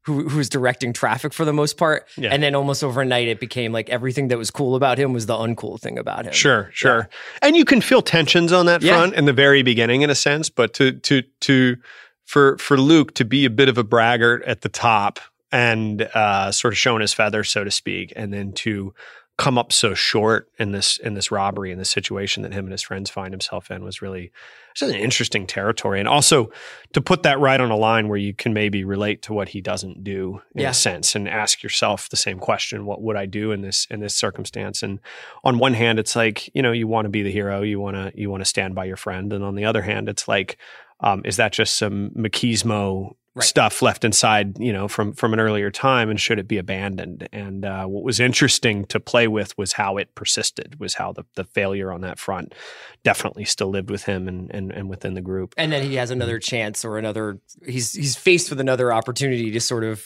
[0.05, 2.29] who who was directing traffic for the most part Yeah.
[2.31, 5.33] and then almost overnight it became like everything that was cool about him was the
[5.35, 7.09] uncool thing about him Sure, sure.
[7.41, 8.97] And you can feel tensions on that Yeah.
[8.97, 11.77] front in the very beginning in a sense, but to to to
[12.25, 15.19] for for Luke to be a bit of a braggart at the top
[15.51, 18.93] and uh sort of showing his feathers so to speak and then to
[19.37, 22.71] come up so short in this in this robbery in this situation that him and
[22.71, 24.31] his friends find himself in was really
[24.71, 25.99] it's an interesting territory.
[25.99, 26.51] And also
[26.93, 29.61] to put that right on a line where you can maybe relate to what he
[29.61, 30.69] doesn't do in Yeah.
[30.69, 33.99] a sense and ask yourself the same question what would i do in this in
[33.99, 34.83] this circumstance?
[34.83, 34.99] And
[35.43, 37.95] on one hand it's like you know you want to be the hero you want
[37.97, 39.33] to you want to stand by your friend.
[39.33, 40.57] And on the other hand it's like
[41.01, 43.43] um, is that just some machismo Right.
[43.43, 47.27] stuff left inside you know from from an earlier time and should it be abandoned
[47.33, 51.25] and uh, what was interesting to play with was how it persisted was how the,
[51.35, 52.55] the failure on that front
[53.03, 56.11] definitely still lived with him and and, and within the group and then he has
[56.11, 60.05] another chance or another he's he's faced with another opportunity to sort of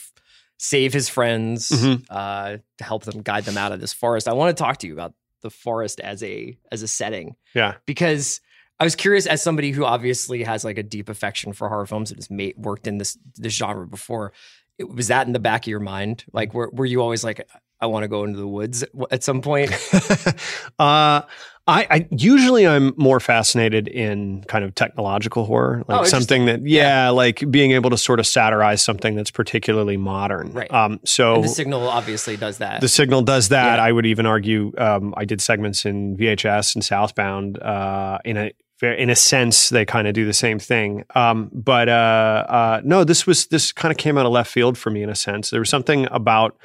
[0.58, 2.04] save his friends Mhm.
[2.10, 4.88] uh to help them guide them out of this forest i want to talk to
[4.88, 7.74] you about the forest as a as a setting Yeah.
[7.86, 8.40] because
[8.80, 12.10] I was curious as somebody who obviously has like a deep affection for horror films
[12.10, 14.32] and has made, worked in this this genre before.
[14.78, 16.24] It, was that in the back of your mind?
[16.32, 17.46] Like, were were you always like,
[17.80, 19.70] I want to go into the woods at some point?
[20.78, 21.22] uh,
[21.66, 26.66] I, I usually I'm more fascinated in kind of technological horror, like Oh, something that
[26.66, 30.52] yeah, like being able to sort of satirize something that's particularly modern.
[30.52, 30.72] Right.
[30.72, 32.80] Um, so And the signal obviously does that.
[32.80, 33.76] the signal does that.
[33.76, 33.84] Yeah.
[33.84, 37.62] I would even argue um, I did segments in VHS and Southbound.
[37.62, 41.04] Uh, in a in a sense, they kind of do the same thing.
[41.14, 44.78] Um, but uh, uh, no, this was this kind of came out of left field
[44.78, 45.50] for me in a sense.
[45.50, 46.56] There was something about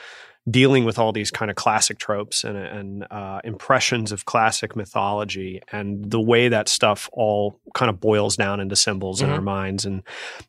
[0.48, 5.60] dealing with all these kind of classic tropes and, and uh, impressions of classic mythology
[5.72, 9.34] and the way that stuff all kind of boils down into symbols in Mhm.
[9.34, 9.86] our minds.
[9.86, 10.04] And,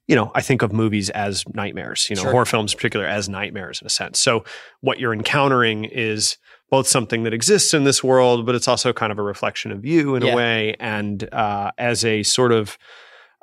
[0.07, 2.33] you know, I think of movies as nightmares, you know, Sure.
[2.33, 4.21] horror films in particular as nightmares in a sense.
[4.21, 4.45] So
[4.83, 6.37] what you're encountering is
[6.71, 9.85] both something that exists in this world, but it's also kind of a reflection of
[9.85, 10.33] you in Yeah.
[10.33, 10.75] a way.
[10.81, 12.77] And uh, as a sort of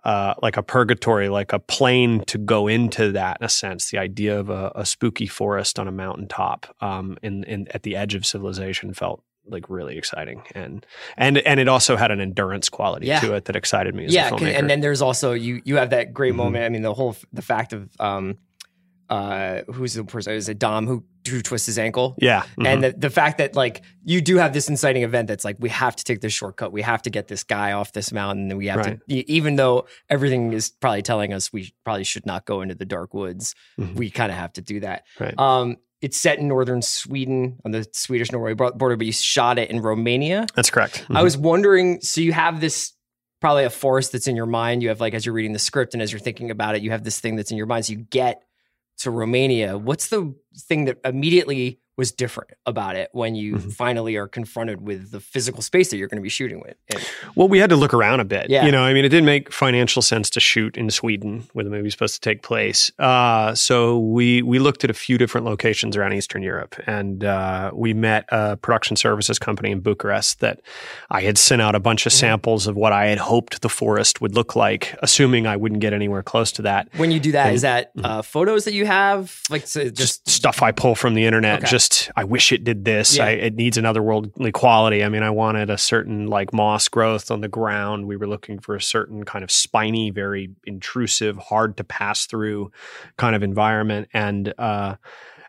[0.03, 3.89] uh, like a purgatory, like a plane to go into that in a sense.
[3.89, 7.95] The idea of a, a spooky forest on a mountaintop um, in, in at the
[7.95, 10.86] edge of civilization felt like really exciting, and
[11.17, 13.21] and and it also had an endurance quality Yeah.
[13.21, 14.59] to it that excited me as yeah, a filmmaker.
[14.59, 16.38] and then there's also you you have that great Mhm.
[16.38, 16.65] moment.
[16.65, 18.38] I mean, the whole the fact of um,
[19.09, 20.33] uh, who's the person?
[20.33, 22.15] Is it Dom who who twists his ankle?
[22.19, 22.67] yeah, mhm.
[22.67, 25.69] And the, the fact that like you do have this inciting event that's like we
[25.69, 28.57] have to take this shortcut, we have to get this guy off this mountain, and
[28.57, 28.99] we have Right.
[29.09, 32.86] to, even though everything is probably telling us we probably should not go into the
[32.86, 33.95] dark woods, Mhm.
[33.95, 35.03] we kind of have to do that.
[35.19, 35.38] right.
[35.39, 39.69] Um, it's set in northern Sweden on the Swedish Norway border, but you shot it
[39.69, 40.45] in Romania.
[40.53, 41.05] That's correct.
[41.09, 42.91] I was wondering, so you have this
[43.39, 44.83] probably a forest that's in your mind.
[44.83, 46.91] You have like as you're reading the script and as you're thinking about it, you
[46.91, 47.86] have this thing that's in your mind.
[47.86, 48.41] So you get
[48.99, 49.77] to Romania.
[49.77, 53.71] What's the thing that immediately was different about it when you Mhm.
[53.73, 56.75] finally are confronted with the physical space that you're going to be shooting with?
[56.93, 57.03] And-
[57.36, 58.49] Well, we had to look around a bit.
[58.49, 58.65] Yeah.
[58.65, 61.69] You know, I mean, it didn't make financial sense to shoot in Sweden where the
[61.69, 62.91] movie's supposed to take place.
[62.99, 67.69] Uh, so we we looked at a few different locations around Eastern Europe, and uh,
[67.73, 70.62] we met a production services company in Bucharest that
[71.12, 72.15] I had sent out a bunch of Mhm.
[72.17, 75.93] samples of what I had hoped the forest would look like, assuming I wouldn't get
[75.93, 76.88] anywhere close to that.
[76.97, 79.39] when you do that, And- is that uh, photos that you have?
[79.49, 81.60] Like so Just just stuff I pull from the internet.
[81.63, 81.71] Okay.
[81.71, 81.83] Just
[82.15, 83.17] I wish it did this.
[83.17, 83.26] Yeah.
[83.26, 85.04] I, it needs another worldly quality.
[85.04, 88.08] I mean, I wanted a certain like moss growth on the ground.
[88.08, 92.72] We were looking for a certain kind of spiny, very intrusive, hard to pass through
[93.17, 94.10] kind of environment.
[94.13, 94.96] And uh,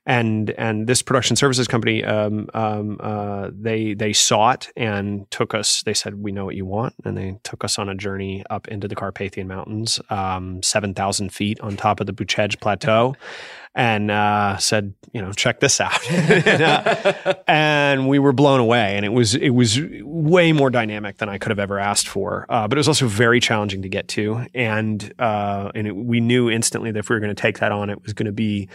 [0.06, 5.54] and and this production services company, um, um, uh, they they saw it and took
[5.54, 5.82] us.
[5.82, 8.68] They said, "We know what you want," and they took us on a journey up
[8.68, 13.16] into the Carpathian Mountains, um, seven thousand feet on top of the Bucegi Plateau
[13.74, 16.10] and uh, said, you know, check this out.
[16.10, 21.18] and, uh, and we were blown away, and it was it was way more dynamic
[21.18, 22.46] than I could have ever asked for.
[22.48, 26.20] Uh, but it was also very challenging to get to, and uh, and it, we
[26.20, 28.32] knew instantly that if we were going to take that on, it was going to
[28.32, 28.68] be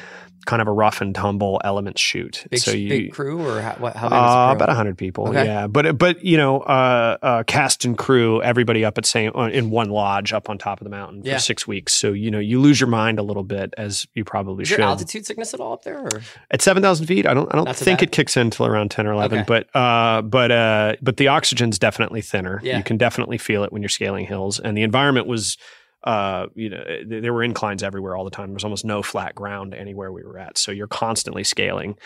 [0.45, 2.45] kind of a rough and tumble elements shoot.
[2.49, 5.27] big, so you, big crew or how, what, how big uh, is about hundred people,
[5.29, 5.45] Okay.
[5.45, 5.67] yeah.
[5.67, 9.69] But but you know, uh, uh, cast and crew, everybody up at same uh, in
[9.69, 11.35] one lodge up on top of the mountain Yeah.
[11.35, 11.93] for six weeks.
[11.93, 14.79] So you know, you lose your mind a little bit as you probably Is should.
[14.79, 15.99] altitude sickness at all up there?
[15.99, 16.09] Or?
[16.51, 18.91] At seven thousand feet, I don't I don't Not think it kicks in until around
[18.91, 19.39] ten or eleven.
[19.39, 19.45] Okay.
[19.47, 22.59] But uh, but uh, but the oxygen's definitely thinner.
[22.63, 22.77] Yeah.
[22.77, 25.57] You can definitely feel it when you're scaling hills, and the environment was.
[26.03, 28.47] Uh, you know, th- there were inclines everywhere all the time.
[28.49, 30.57] There was almost no flat ground anywhere we were at.
[30.57, 31.97] So you're constantly scaling,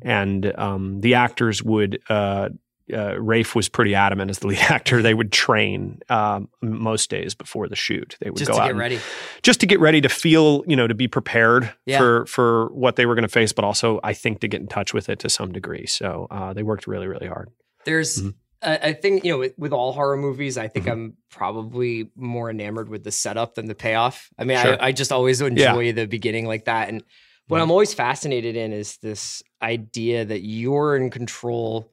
[0.00, 2.00] and um, the actors would.
[2.08, 2.48] Uh,
[2.92, 5.00] uh, Rafe was pretty adamant as the lead actor.
[5.02, 8.16] They would train um, most days before the shoot.
[8.20, 8.98] They would Just go to out get and- ready.
[9.42, 11.98] just to get ready to feel, you know, to be prepared Yeah.
[11.98, 14.66] for for what they were going to face, but also I think to get in
[14.66, 15.86] touch with it to some degree.
[15.86, 17.50] So uh, they worked really, really hard.
[17.84, 18.34] There's Mhm.
[18.62, 20.92] A, think you know, with, all horror movies, I think Mhm.
[20.92, 24.30] I'm probably more enamored with the setup than the payoff.
[24.38, 24.80] I mean, Sure.
[24.80, 26.88] I, I just always enjoy the beginning like that.
[26.88, 27.02] And
[27.48, 27.62] what Mhm.
[27.62, 31.90] I'm always fascinated in is this idea that you're in control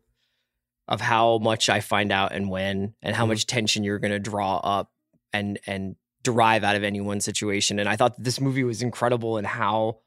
[0.87, 3.29] of how much I find out and when, and how Mhm.
[3.29, 4.91] much tension you're going to draw up
[5.33, 7.79] and and derive out of any one situation.
[7.79, 9.99] And I thought that this movie was incredible in how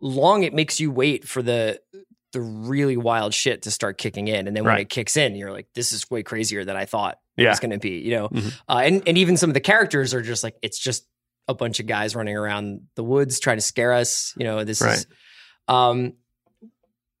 [0.00, 1.80] long it makes you wait for the
[2.32, 4.80] the really wild shit to start kicking in, and then when Right.
[4.82, 7.70] it kicks in, you're like, "This is way crazier than I thought it was going
[7.72, 8.52] to be." You know, Mhm.
[8.68, 11.06] uh, and and even some of the characters are just like it's just
[11.48, 14.32] a bunch of guys running around the woods trying to scare us.
[14.36, 15.06] You know, this is
[15.68, 16.14] um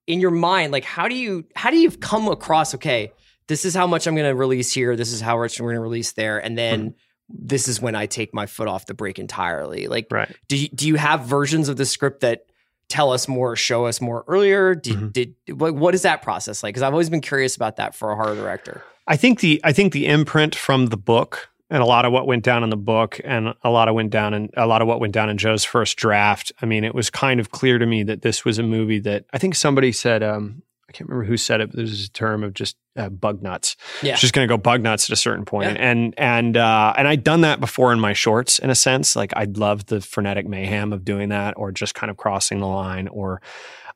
[0.06, 2.74] in your mind, like how do you how do you come across?
[2.74, 3.12] Okay,
[3.46, 4.96] this is how much I'm going to release here.
[4.96, 6.94] This is how much we're going to release there, and then.
[7.34, 9.86] This is when I take my foot off the brake entirely.
[9.86, 10.36] Like, Right.
[10.48, 12.44] do you, do you have versions of the script that
[12.92, 14.74] tell us more, show us more earlier?
[14.74, 15.12] Did, Mhm.
[15.12, 16.74] did like what is that process like?
[16.74, 18.82] Because I've always been curious about that for a horror director.
[19.08, 22.26] I think the I think the imprint from the book and a lot of what
[22.26, 24.88] went down in the book and a lot of went down in a lot of
[24.88, 26.52] what went down in Joe's first draft.
[26.60, 29.24] I mean, it was kind of clear to me that this was a movie that
[29.32, 30.62] I think somebody said um
[30.92, 33.76] I can't remember who said it, but there's a term of just uh, bug nuts.
[34.02, 34.12] Yeah.
[34.12, 35.70] It's just going to go bug nuts at a certain point.
[35.70, 35.90] Yeah.
[35.90, 39.16] And and uh, and I'd done that before in my shorts in a sense.
[39.16, 42.66] Like I'd love the frenetic mayhem of doing that, or just kind of crossing the
[42.66, 43.40] line, or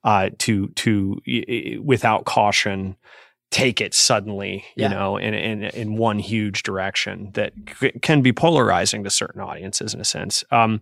[0.05, 2.97] uh, to to y- without caution
[3.53, 4.89] take it suddenly, Yeah.
[4.89, 9.41] you know, in in in one huge direction that c- can be polarizing to certain
[9.41, 10.43] audiences in a sense.
[10.51, 10.81] Um,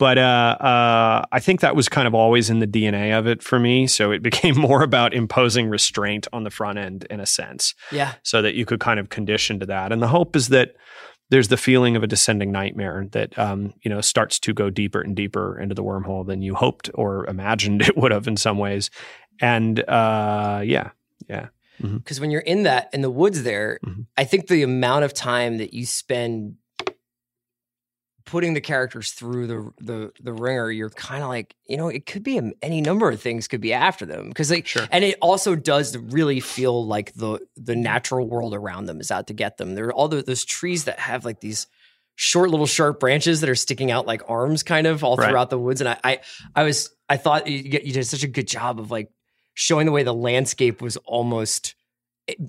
[0.00, 3.42] but uh, uh, I think that was kind of always in the DNA of it
[3.42, 3.86] for me.
[3.86, 8.14] So it became more about imposing restraint on the front end in a sense Yeah.
[8.24, 9.92] so that you could kind of condition to that.
[9.92, 10.74] And the hope is that
[11.28, 15.00] there's the feeling of a descending nightmare that um, you know starts to go deeper
[15.00, 18.58] and deeper into the wormhole than you hoped or imagined it would have in some
[18.58, 18.90] ways.
[19.40, 20.90] And uh, yeah,
[21.28, 21.48] yeah,
[21.80, 24.04] because when you're in that in the woods there Mhm.
[24.18, 26.56] i think the amount of time that you spend
[28.26, 32.06] putting the characters through the the the ringer you're kind of like you know it
[32.06, 34.86] could be a, any number of things could be after them because like Sure.
[34.90, 39.26] and it also does really feel like the the natural world around them is out
[39.28, 41.66] to get them there are all the, those trees that have like these
[42.16, 45.30] short little sharp branches that are sticking out like arms kind of all Right.
[45.30, 46.20] throughout the woods and I, I
[46.54, 49.10] i was i thought you, you did such a good job of like
[49.54, 51.74] showing the way the landscape was almost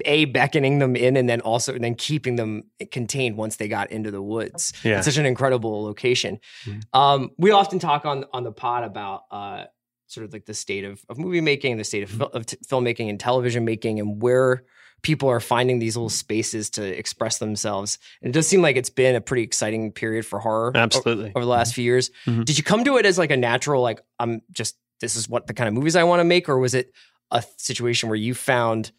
[0.06, 3.92] a beckoning them in and then also and then keeping them contained once they got
[3.92, 4.98] into the woods yeah.
[4.98, 6.82] it's such an incredible location Mhm.
[6.94, 9.66] um we often talk on on the pod about uh
[10.08, 12.58] sort of like the state of, of movie making the state of, fil- of t-
[12.70, 14.64] filmmaking and television making and where
[15.04, 18.90] people are finding these little spaces to express themselves and it does seem like it's
[18.90, 21.32] been a pretty exciting period for horror Absolutely.
[21.36, 22.46] over the last few years Mhm.
[22.46, 25.48] did you come to it as like a natural like i'm just this is what
[25.48, 26.92] the kind of movies i want to make or was it
[27.32, 28.92] a situation where you found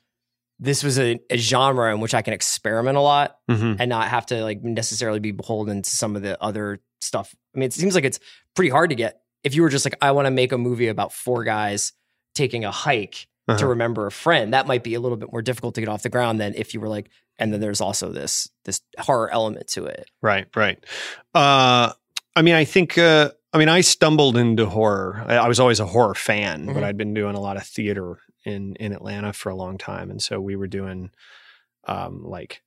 [0.63, 3.77] this was a, a genre in which i can experiment a lot Mhm.
[3.81, 7.59] and not have to like necessarily be beholden to some of the other stuff i
[7.59, 8.21] mean it seems like it's
[8.55, 10.89] pretty hard to get if you were just like i want to make a movie
[10.89, 11.93] about four guys
[12.35, 13.67] taking a hike to Uh-huh.
[13.69, 16.09] remember a friend that might be a little bit more difficult to get off the
[16.09, 19.85] ground than if you were like and then there's also this this horror element to
[19.87, 20.79] it Right, right.
[21.35, 21.93] Uh,
[22.37, 22.97] I mean, I think.
[22.97, 25.23] Uh, I mean, I stumbled into horror.
[25.27, 26.75] I, I was always a horror fan, Mhm.
[26.75, 30.11] but I'd been doing a lot of theater in in Atlanta for a long time,
[30.11, 31.11] and so we were doing
[31.85, 32.63] um, like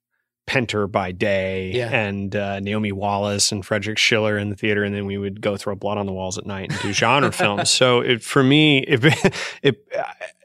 [0.47, 1.89] Pinter by day Yeah.
[1.89, 5.57] and uh, Naomi Wallace and Frederick Schiller in the theater, and then we would go
[5.57, 7.69] throw blood on the walls at night and do genre films.
[7.71, 9.03] So it, for me, if
[9.63, 9.87] it,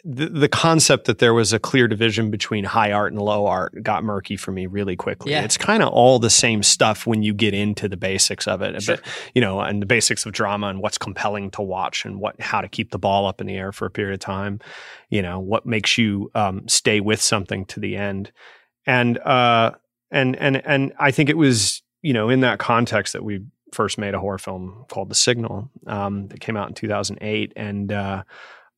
[0.03, 3.75] the, the concept that there was a clear division between high art and low art
[3.83, 5.33] got murky for me really quickly.
[5.33, 5.43] Yeah.
[5.45, 8.83] It's kind of all the same stuff when you get into the basics of it,
[8.83, 8.97] Sure.
[8.97, 12.41] but you know, and the basics of drama and what's compelling to watch and what
[12.41, 14.61] how to keep the ball up in the air for a period of time.
[15.11, 18.33] You know, what makes you um, stay with something to the end,
[18.87, 19.73] and uh,
[20.11, 23.41] and and and I think it was you know in that context that we
[23.73, 27.93] first made a horror film called The Signal um, that came out in 2008, and
[27.93, 28.23] uh,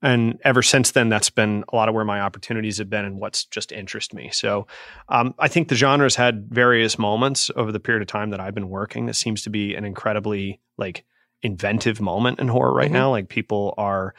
[0.02, 3.18] and ever since then, that's been a lot of where my opportunities have been and
[3.20, 4.30] what's just interest me.
[4.32, 4.66] So
[5.08, 8.54] um, I think the genre's had various moments over the period of time that I've
[8.54, 9.06] been working.
[9.06, 11.04] That seems to be an incredibly like
[11.42, 12.94] inventive moment in horror right Mhm.
[12.94, 13.10] now.
[13.10, 14.14] Like people are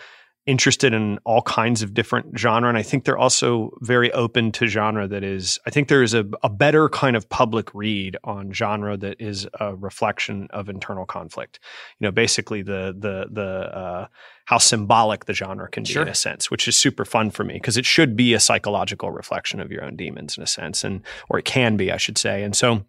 [0.45, 4.67] interested in all kinds of different genre and i think they're also very open to
[4.67, 8.51] genre that is i think there is a, a better kind of public read on
[8.51, 11.59] genre that is a reflection of internal conflict
[11.99, 14.07] you know basically the the the uh,
[14.45, 16.01] how symbolic the genre can be Sure.
[16.01, 19.11] in a sense which is super fun for me because it should be a psychological
[19.11, 22.17] reflection of your own demons in a sense and or it can be i should
[22.17, 22.83] say and so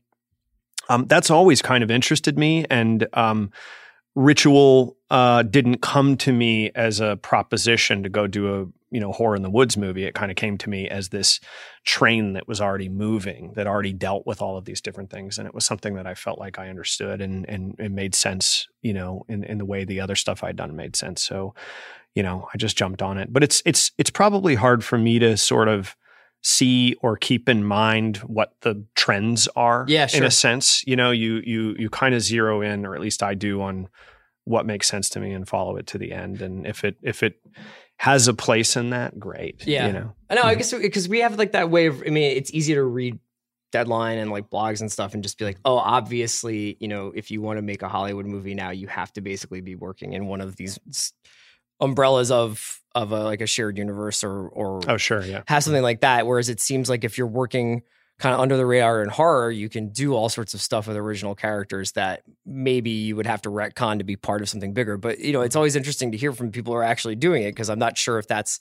[0.89, 3.51] um, that's always kind of interested me and um,
[4.15, 9.11] ritual uh, didn't come to me as a proposition to go do a you know
[9.11, 10.05] horror in the woods movie.
[10.05, 11.41] It kind of came to me as this
[11.85, 15.37] train that was already moving that already dealt with all of these different things.
[15.37, 18.69] And it was something that i felt like i understood and and it made sense
[18.83, 21.23] you know in, in the way the other stuff i'd done made sense.
[21.23, 21.55] So
[22.15, 23.33] you know i just jumped on it.
[23.33, 25.97] But it's it's it's probably hard for me to sort of
[26.47, 31.11] see or keep in mind what the trends are Yeah, in a sense you know
[31.11, 33.89] you you you kind of zero in or at least i do on
[34.45, 37.23] what makes sense to me and follow it to the end and if it if
[37.23, 37.41] it
[37.97, 39.87] has a place in that great Yeah.
[39.87, 40.43] you know I know.
[40.43, 40.59] I Mhm.
[40.59, 42.03] guess because we have like that way of.
[42.05, 43.19] I mean, it's easy to read
[43.73, 47.31] deadline and like blogs and stuff, and just be like, oh, obviously, you know, if
[47.31, 50.27] you want to make a Hollywood movie now, you have to basically be working in
[50.27, 50.79] one of these
[51.85, 55.82] umbrellas of of a, like a shared universe or or oh sure yeah have something
[55.82, 56.26] like that.
[56.26, 57.82] Whereas it seems like if you're working
[58.18, 60.97] kind of under the radar in horror, you can do all sorts of stuff with
[60.97, 64.97] original characters that maybe you would have to retcon to be part of something bigger.
[64.97, 67.51] But you know, it's always interesting to hear from people who are actually doing it
[67.51, 68.61] because I'm not sure if that's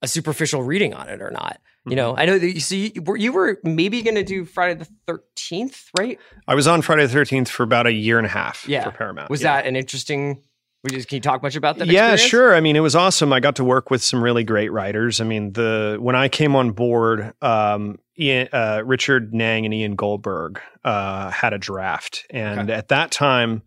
[0.00, 1.60] a superficial reading on it or not.
[1.86, 2.20] You know, mm-hmm.
[2.20, 4.88] I know that you see you were, you were maybe going to do Friday the
[5.06, 6.18] Thirteenth, right?
[6.48, 8.66] I was on Friday the Thirteenth for about a year and a half.
[8.66, 8.84] Yeah.
[8.84, 9.28] for Paramount.
[9.28, 9.56] Was Yeah.
[9.56, 10.42] that an interesting?
[10.84, 11.88] We just- Can you talk much about that?
[11.88, 12.20] yeah experience?
[12.30, 15.20] sure i mean it was awesome i got to work with some really great writers
[15.20, 19.96] i mean the when i came on board um, Ian, uh, richard Naing and ian
[19.96, 22.72] goldberg uh, had a draft and Okay.
[22.74, 23.62] at that time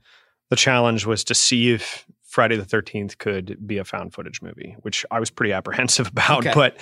[0.51, 4.75] the challenge was to see if friday the 13th could be a found footage movie
[4.83, 6.51] which i was pretty apprehensive about Okay.
[6.53, 6.77] but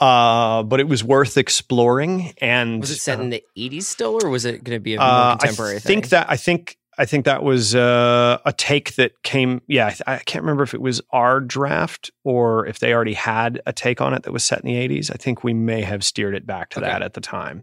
[0.00, 4.28] uh, but it was worth exploring and Was it set in the '80s still, or
[4.28, 5.88] was it going to be a more uh, contemporary I thing?
[6.02, 9.62] think that I think I think that was uh, a take that came.
[9.68, 13.14] Yeah, I, th- I can't remember if it was our draft or if they already
[13.14, 15.10] had a take on it that was set in the '80s.
[15.10, 16.88] I think we may have steered it back to Okay.
[16.88, 17.62] that at the time,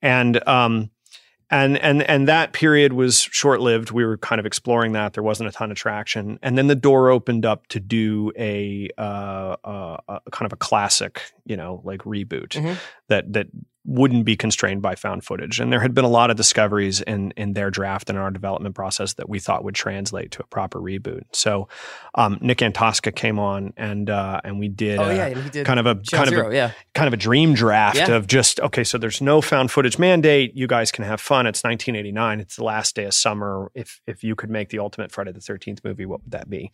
[0.00, 0.90] and um,
[1.50, 3.90] and and and that period was short lived.
[3.90, 5.14] We were kind of exploring that.
[5.14, 8.88] There wasn't a ton of traction, and then the door opened up to do a,
[8.98, 12.76] uh, uh, a kind of a classic, you know, like reboot Mhm.
[13.08, 13.46] that that
[13.88, 15.58] wouldn't be constrained by found footage.
[15.58, 18.74] And there had been a lot of discoveries in in their draft and our development
[18.74, 21.22] process that we thought would translate to a proper reboot.
[21.32, 21.68] So
[22.14, 25.80] um, Nick Antosca came on and uh, and we did oh uh, yeah, did kind
[25.80, 26.72] of a kind of a yeah.
[26.94, 28.12] kind of a dream draft Yeah.
[28.12, 31.64] of just okay so there's no found footage mandate you guys can have fun it's
[31.64, 35.32] 1989 it's the last day of summer if if you could make the ultimate friday
[35.32, 36.70] the 13th movie what would that be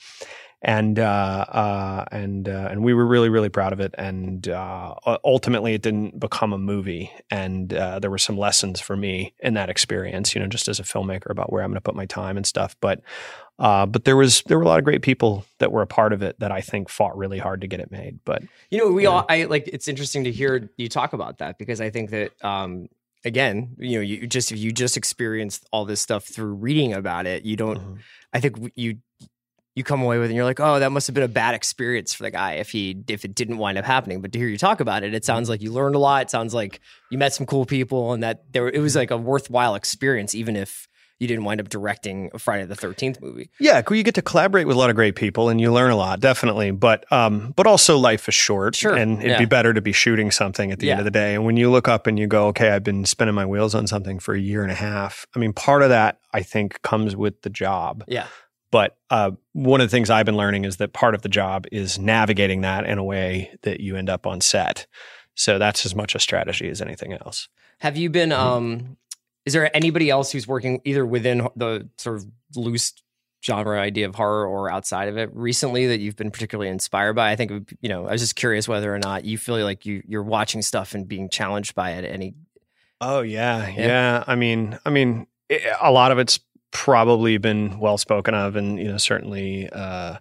[0.67, 4.95] and uh, uh, and uh, and we were really really proud of it and uh,
[5.25, 9.55] ultimately it didn't become a movie and uh, there were some lessons for me in
[9.55, 12.07] that experience you know just as a filmmaker about where I'm going to put my
[12.07, 13.03] time and stuff but
[13.59, 16.12] uh, but there was there were a lot of great people that were a part
[16.12, 18.91] of it that I think fought really hard to get it made but You know,
[18.93, 19.11] we Yeah.
[19.11, 22.33] all I like it's interesting to hear you talk about that because I think that
[22.43, 22.89] um
[23.25, 27.27] again, you know, you just if you just experienced all this stuff through reading about
[27.27, 27.99] it, you don't Mhm.
[28.33, 28.97] I think you
[29.75, 32.12] you come away with and you're like, "Oh, that must have been a bad experience
[32.14, 34.59] for the guy if he if it didn't wind up happening." But to hear you
[34.59, 36.22] talk about it, it sounds like you learned a lot.
[36.22, 39.16] It sounds like you met some cool people and that there it was like a
[39.16, 40.89] worthwhile experience even if
[41.20, 43.51] you didn't wind up directing a Friday the 13th movie.
[43.61, 45.97] Yeah, you get to collaborate with a lot of great people and you learn a
[45.97, 46.70] lot, definitely.
[46.72, 49.39] But um, but also life is short, Sure, and it'd yeah.
[49.39, 51.35] be better to be shooting something at the end of the day.
[51.35, 53.87] And when you look up and you go, okay, I've been spinning my wheels on
[53.87, 55.27] something for a year and a half.
[55.35, 58.05] I mean, part of that I think comes with the job.
[58.09, 58.27] Yeah.
[58.75, 61.68] But uh, one of the things I've been learning is that part of the job
[61.70, 64.89] is navigating that in a way that you end up on set.
[65.37, 67.49] So that's as much a strategy as anything else.
[67.79, 68.31] Have you been?
[68.31, 68.43] Mm-hmm.
[68.43, 68.97] Um,
[69.47, 72.95] is there anybody else who's working either within the sort of loose
[73.47, 77.31] genre idea of horror or outside of it recently that you've been particularly inspired by?
[77.31, 78.09] I think you know.
[78.09, 81.07] I was just curious whether or not you feel like you you're watching stuff and
[81.07, 82.05] being challenged by it.
[82.05, 82.35] Any?
[83.01, 83.87] Oh yeah, Yeah.
[83.87, 84.25] yeah.
[84.27, 85.29] I mean, I mean,
[85.81, 86.41] a lot of it's
[86.75, 90.18] probably been well spoken of, and you know, certainly uh,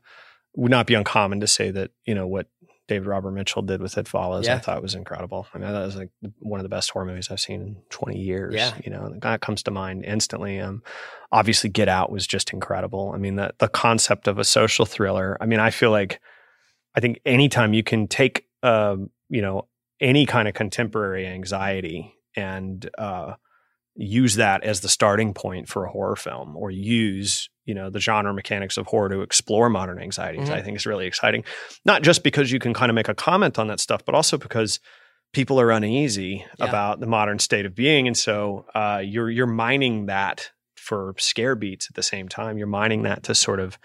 [0.55, 2.47] would not be uncommon to say that you know what
[2.87, 4.45] David Robert Mitchell did with It Follows.
[4.45, 4.55] Yeah.
[4.55, 5.47] I thought was incredible.
[5.53, 8.19] I mean, that was like one of the best horror movies I've seen in 20
[8.19, 8.53] years.
[8.53, 8.73] Yeah.
[8.83, 10.59] You know, that comes to mind instantly.
[10.59, 10.83] Um,
[11.31, 13.11] obviously, Get Out was just incredible.
[13.13, 15.37] I mean, the the concept of a social thriller.
[15.41, 16.21] I mean, I feel like
[16.95, 18.97] I think anytime you can take, uh,
[19.29, 19.67] you know,
[19.99, 23.33] any kind of contemporary anxiety and uh,
[23.95, 27.99] use that as the starting point for a horror film, or use you know the
[27.99, 30.53] genre mechanics of horror to explore modern anxieties, Mhm.
[30.53, 31.43] I think is really exciting.
[31.85, 34.37] Not just because you can kind of make a comment on that stuff, but also
[34.37, 34.79] because
[35.31, 36.65] people are uneasy Yeah.
[36.67, 41.55] about the modern state of being, and so uh, you're you're mining that for scare
[41.55, 42.57] beats at the same time.
[42.57, 43.77] You're mining that to sort of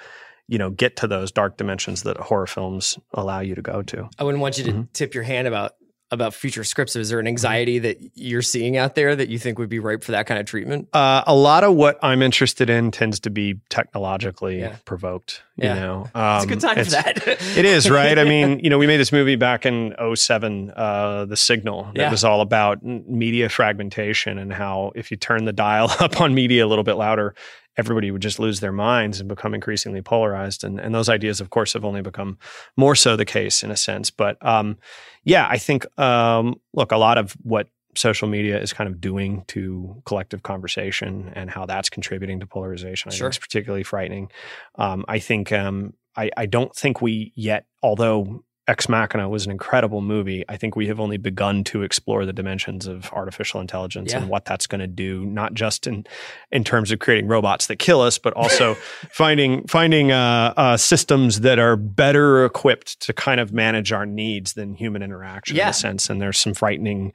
[0.48, 4.08] you know get to those dark dimensions that horror films allow you to go to.
[4.18, 4.82] I wouldn't want you to Mm-hmm.
[4.94, 5.72] tip your hand about
[6.10, 6.96] about future scripts.
[6.96, 10.02] Is there an anxiety that you're seeing out there that you think would be ripe
[10.02, 10.88] for that kind of treatment?
[10.94, 14.76] Uh, a lot of what I'm interested in tends to be technologically Yeah.
[14.86, 15.42] provoked.
[15.56, 15.74] Yeah.
[15.74, 17.22] You know, It's a Um, good time for that.
[17.56, 18.18] it is right.
[18.18, 22.00] I mean, you know, we made this movie back in 07, uh, The Signal, that
[22.00, 22.10] Yeah.
[22.10, 26.64] was all about media fragmentation and how if you turn the dial up on media
[26.64, 27.34] a little bit louder,
[27.78, 30.64] everybody would just lose their minds and become increasingly polarized.
[30.64, 32.36] And, and those ideas, of course, have only become
[32.76, 34.10] more so the case in a sense.
[34.10, 34.76] But um,
[35.24, 39.44] yeah, I think, um, look, a lot of what social media is kind of doing
[39.48, 43.10] to collective conversation and how that's contributing to polarization.
[43.10, 43.26] I Sure.
[43.26, 44.30] think it's particularly frightening.
[44.74, 49.50] Um, I think um, I, I don't think we yet, although Ex Machina was an
[49.50, 54.12] incredible movie, I think we have only begun to explore the dimensions of artificial intelligence
[54.12, 54.18] Yeah.
[54.20, 56.04] and what that's going to do, not just in
[56.52, 58.74] in terms of creating robots that kill us, but also
[59.10, 64.52] finding finding uh, uh, systems that are better equipped to kind of manage our needs
[64.52, 66.10] than human interaction in a sense.
[66.10, 67.12] And there's some frightening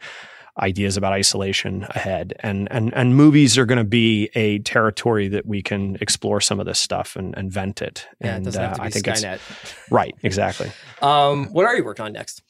[0.61, 2.33] ideas about isolation ahead.
[2.41, 6.59] And and and movies are going to be a territory that we can explore some
[6.59, 8.05] of this stuff and, and vent it.
[8.21, 9.35] Yeah, and it doesn't have to be I think Skynet.
[9.63, 10.71] it's right, exactly.
[11.01, 12.41] Um, what are you working on next?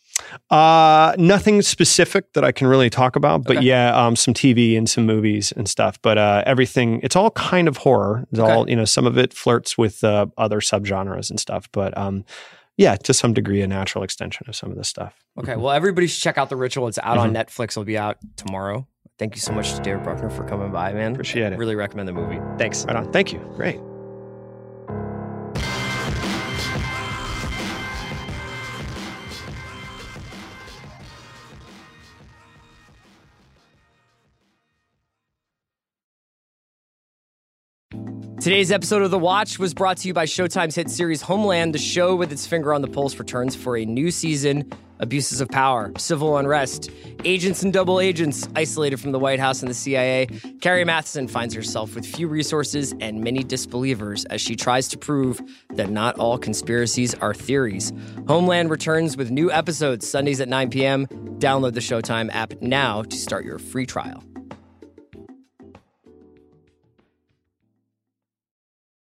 [0.52, 3.66] Uh, nothing specific that I can really talk about, but Okay.
[3.66, 6.00] yeah, um, some TV and some movies and stuff.
[6.04, 8.26] But uh, everything, it's all kind of horror.
[8.32, 8.52] It's Okay.
[8.52, 8.86] all you know.
[8.86, 12.26] Some of it flirts with uh, other subgenres and stuff, but um,
[12.78, 15.14] yeah, to some degree, a natural extension of some of this stuff.
[15.38, 15.62] Okay, mm-hmm.
[15.62, 16.88] well, everybody should check out The Ritual.
[16.88, 17.38] It's out on mm-hmm.
[17.38, 17.72] Netflix.
[17.72, 18.88] It'll be out tomorrow.
[19.20, 21.14] Thank you so much to David Bruckner for coming by, man.
[21.14, 21.60] Appreciate it.
[21.60, 22.40] Really recommend the movie.
[22.58, 22.86] Thanks.
[22.86, 23.12] Right on.
[23.12, 23.40] Thank you.
[23.56, 23.80] Great.
[38.44, 41.74] Today's episode of The Watch was brought to you by Showtime's hit series Homeland.
[41.74, 44.70] The show, with its finger on the pulse, returns for a new season.
[45.00, 46.92] Abuses of power, civil unrest,
[47.24, 50.26] agents and double agents isolated from the White House and the CIA.
[50.60, 55.42] Carrie Mathison finds herself with few resources and many disbelievers as she tries to prove
[55.76, 57.94] that not all conspiracies are theories.
[58.28, 61.08] Homeland returns with new episodes Sundays at 9 p.m.
[61.40, 64.22] Download the Showtime app now to start your free trial.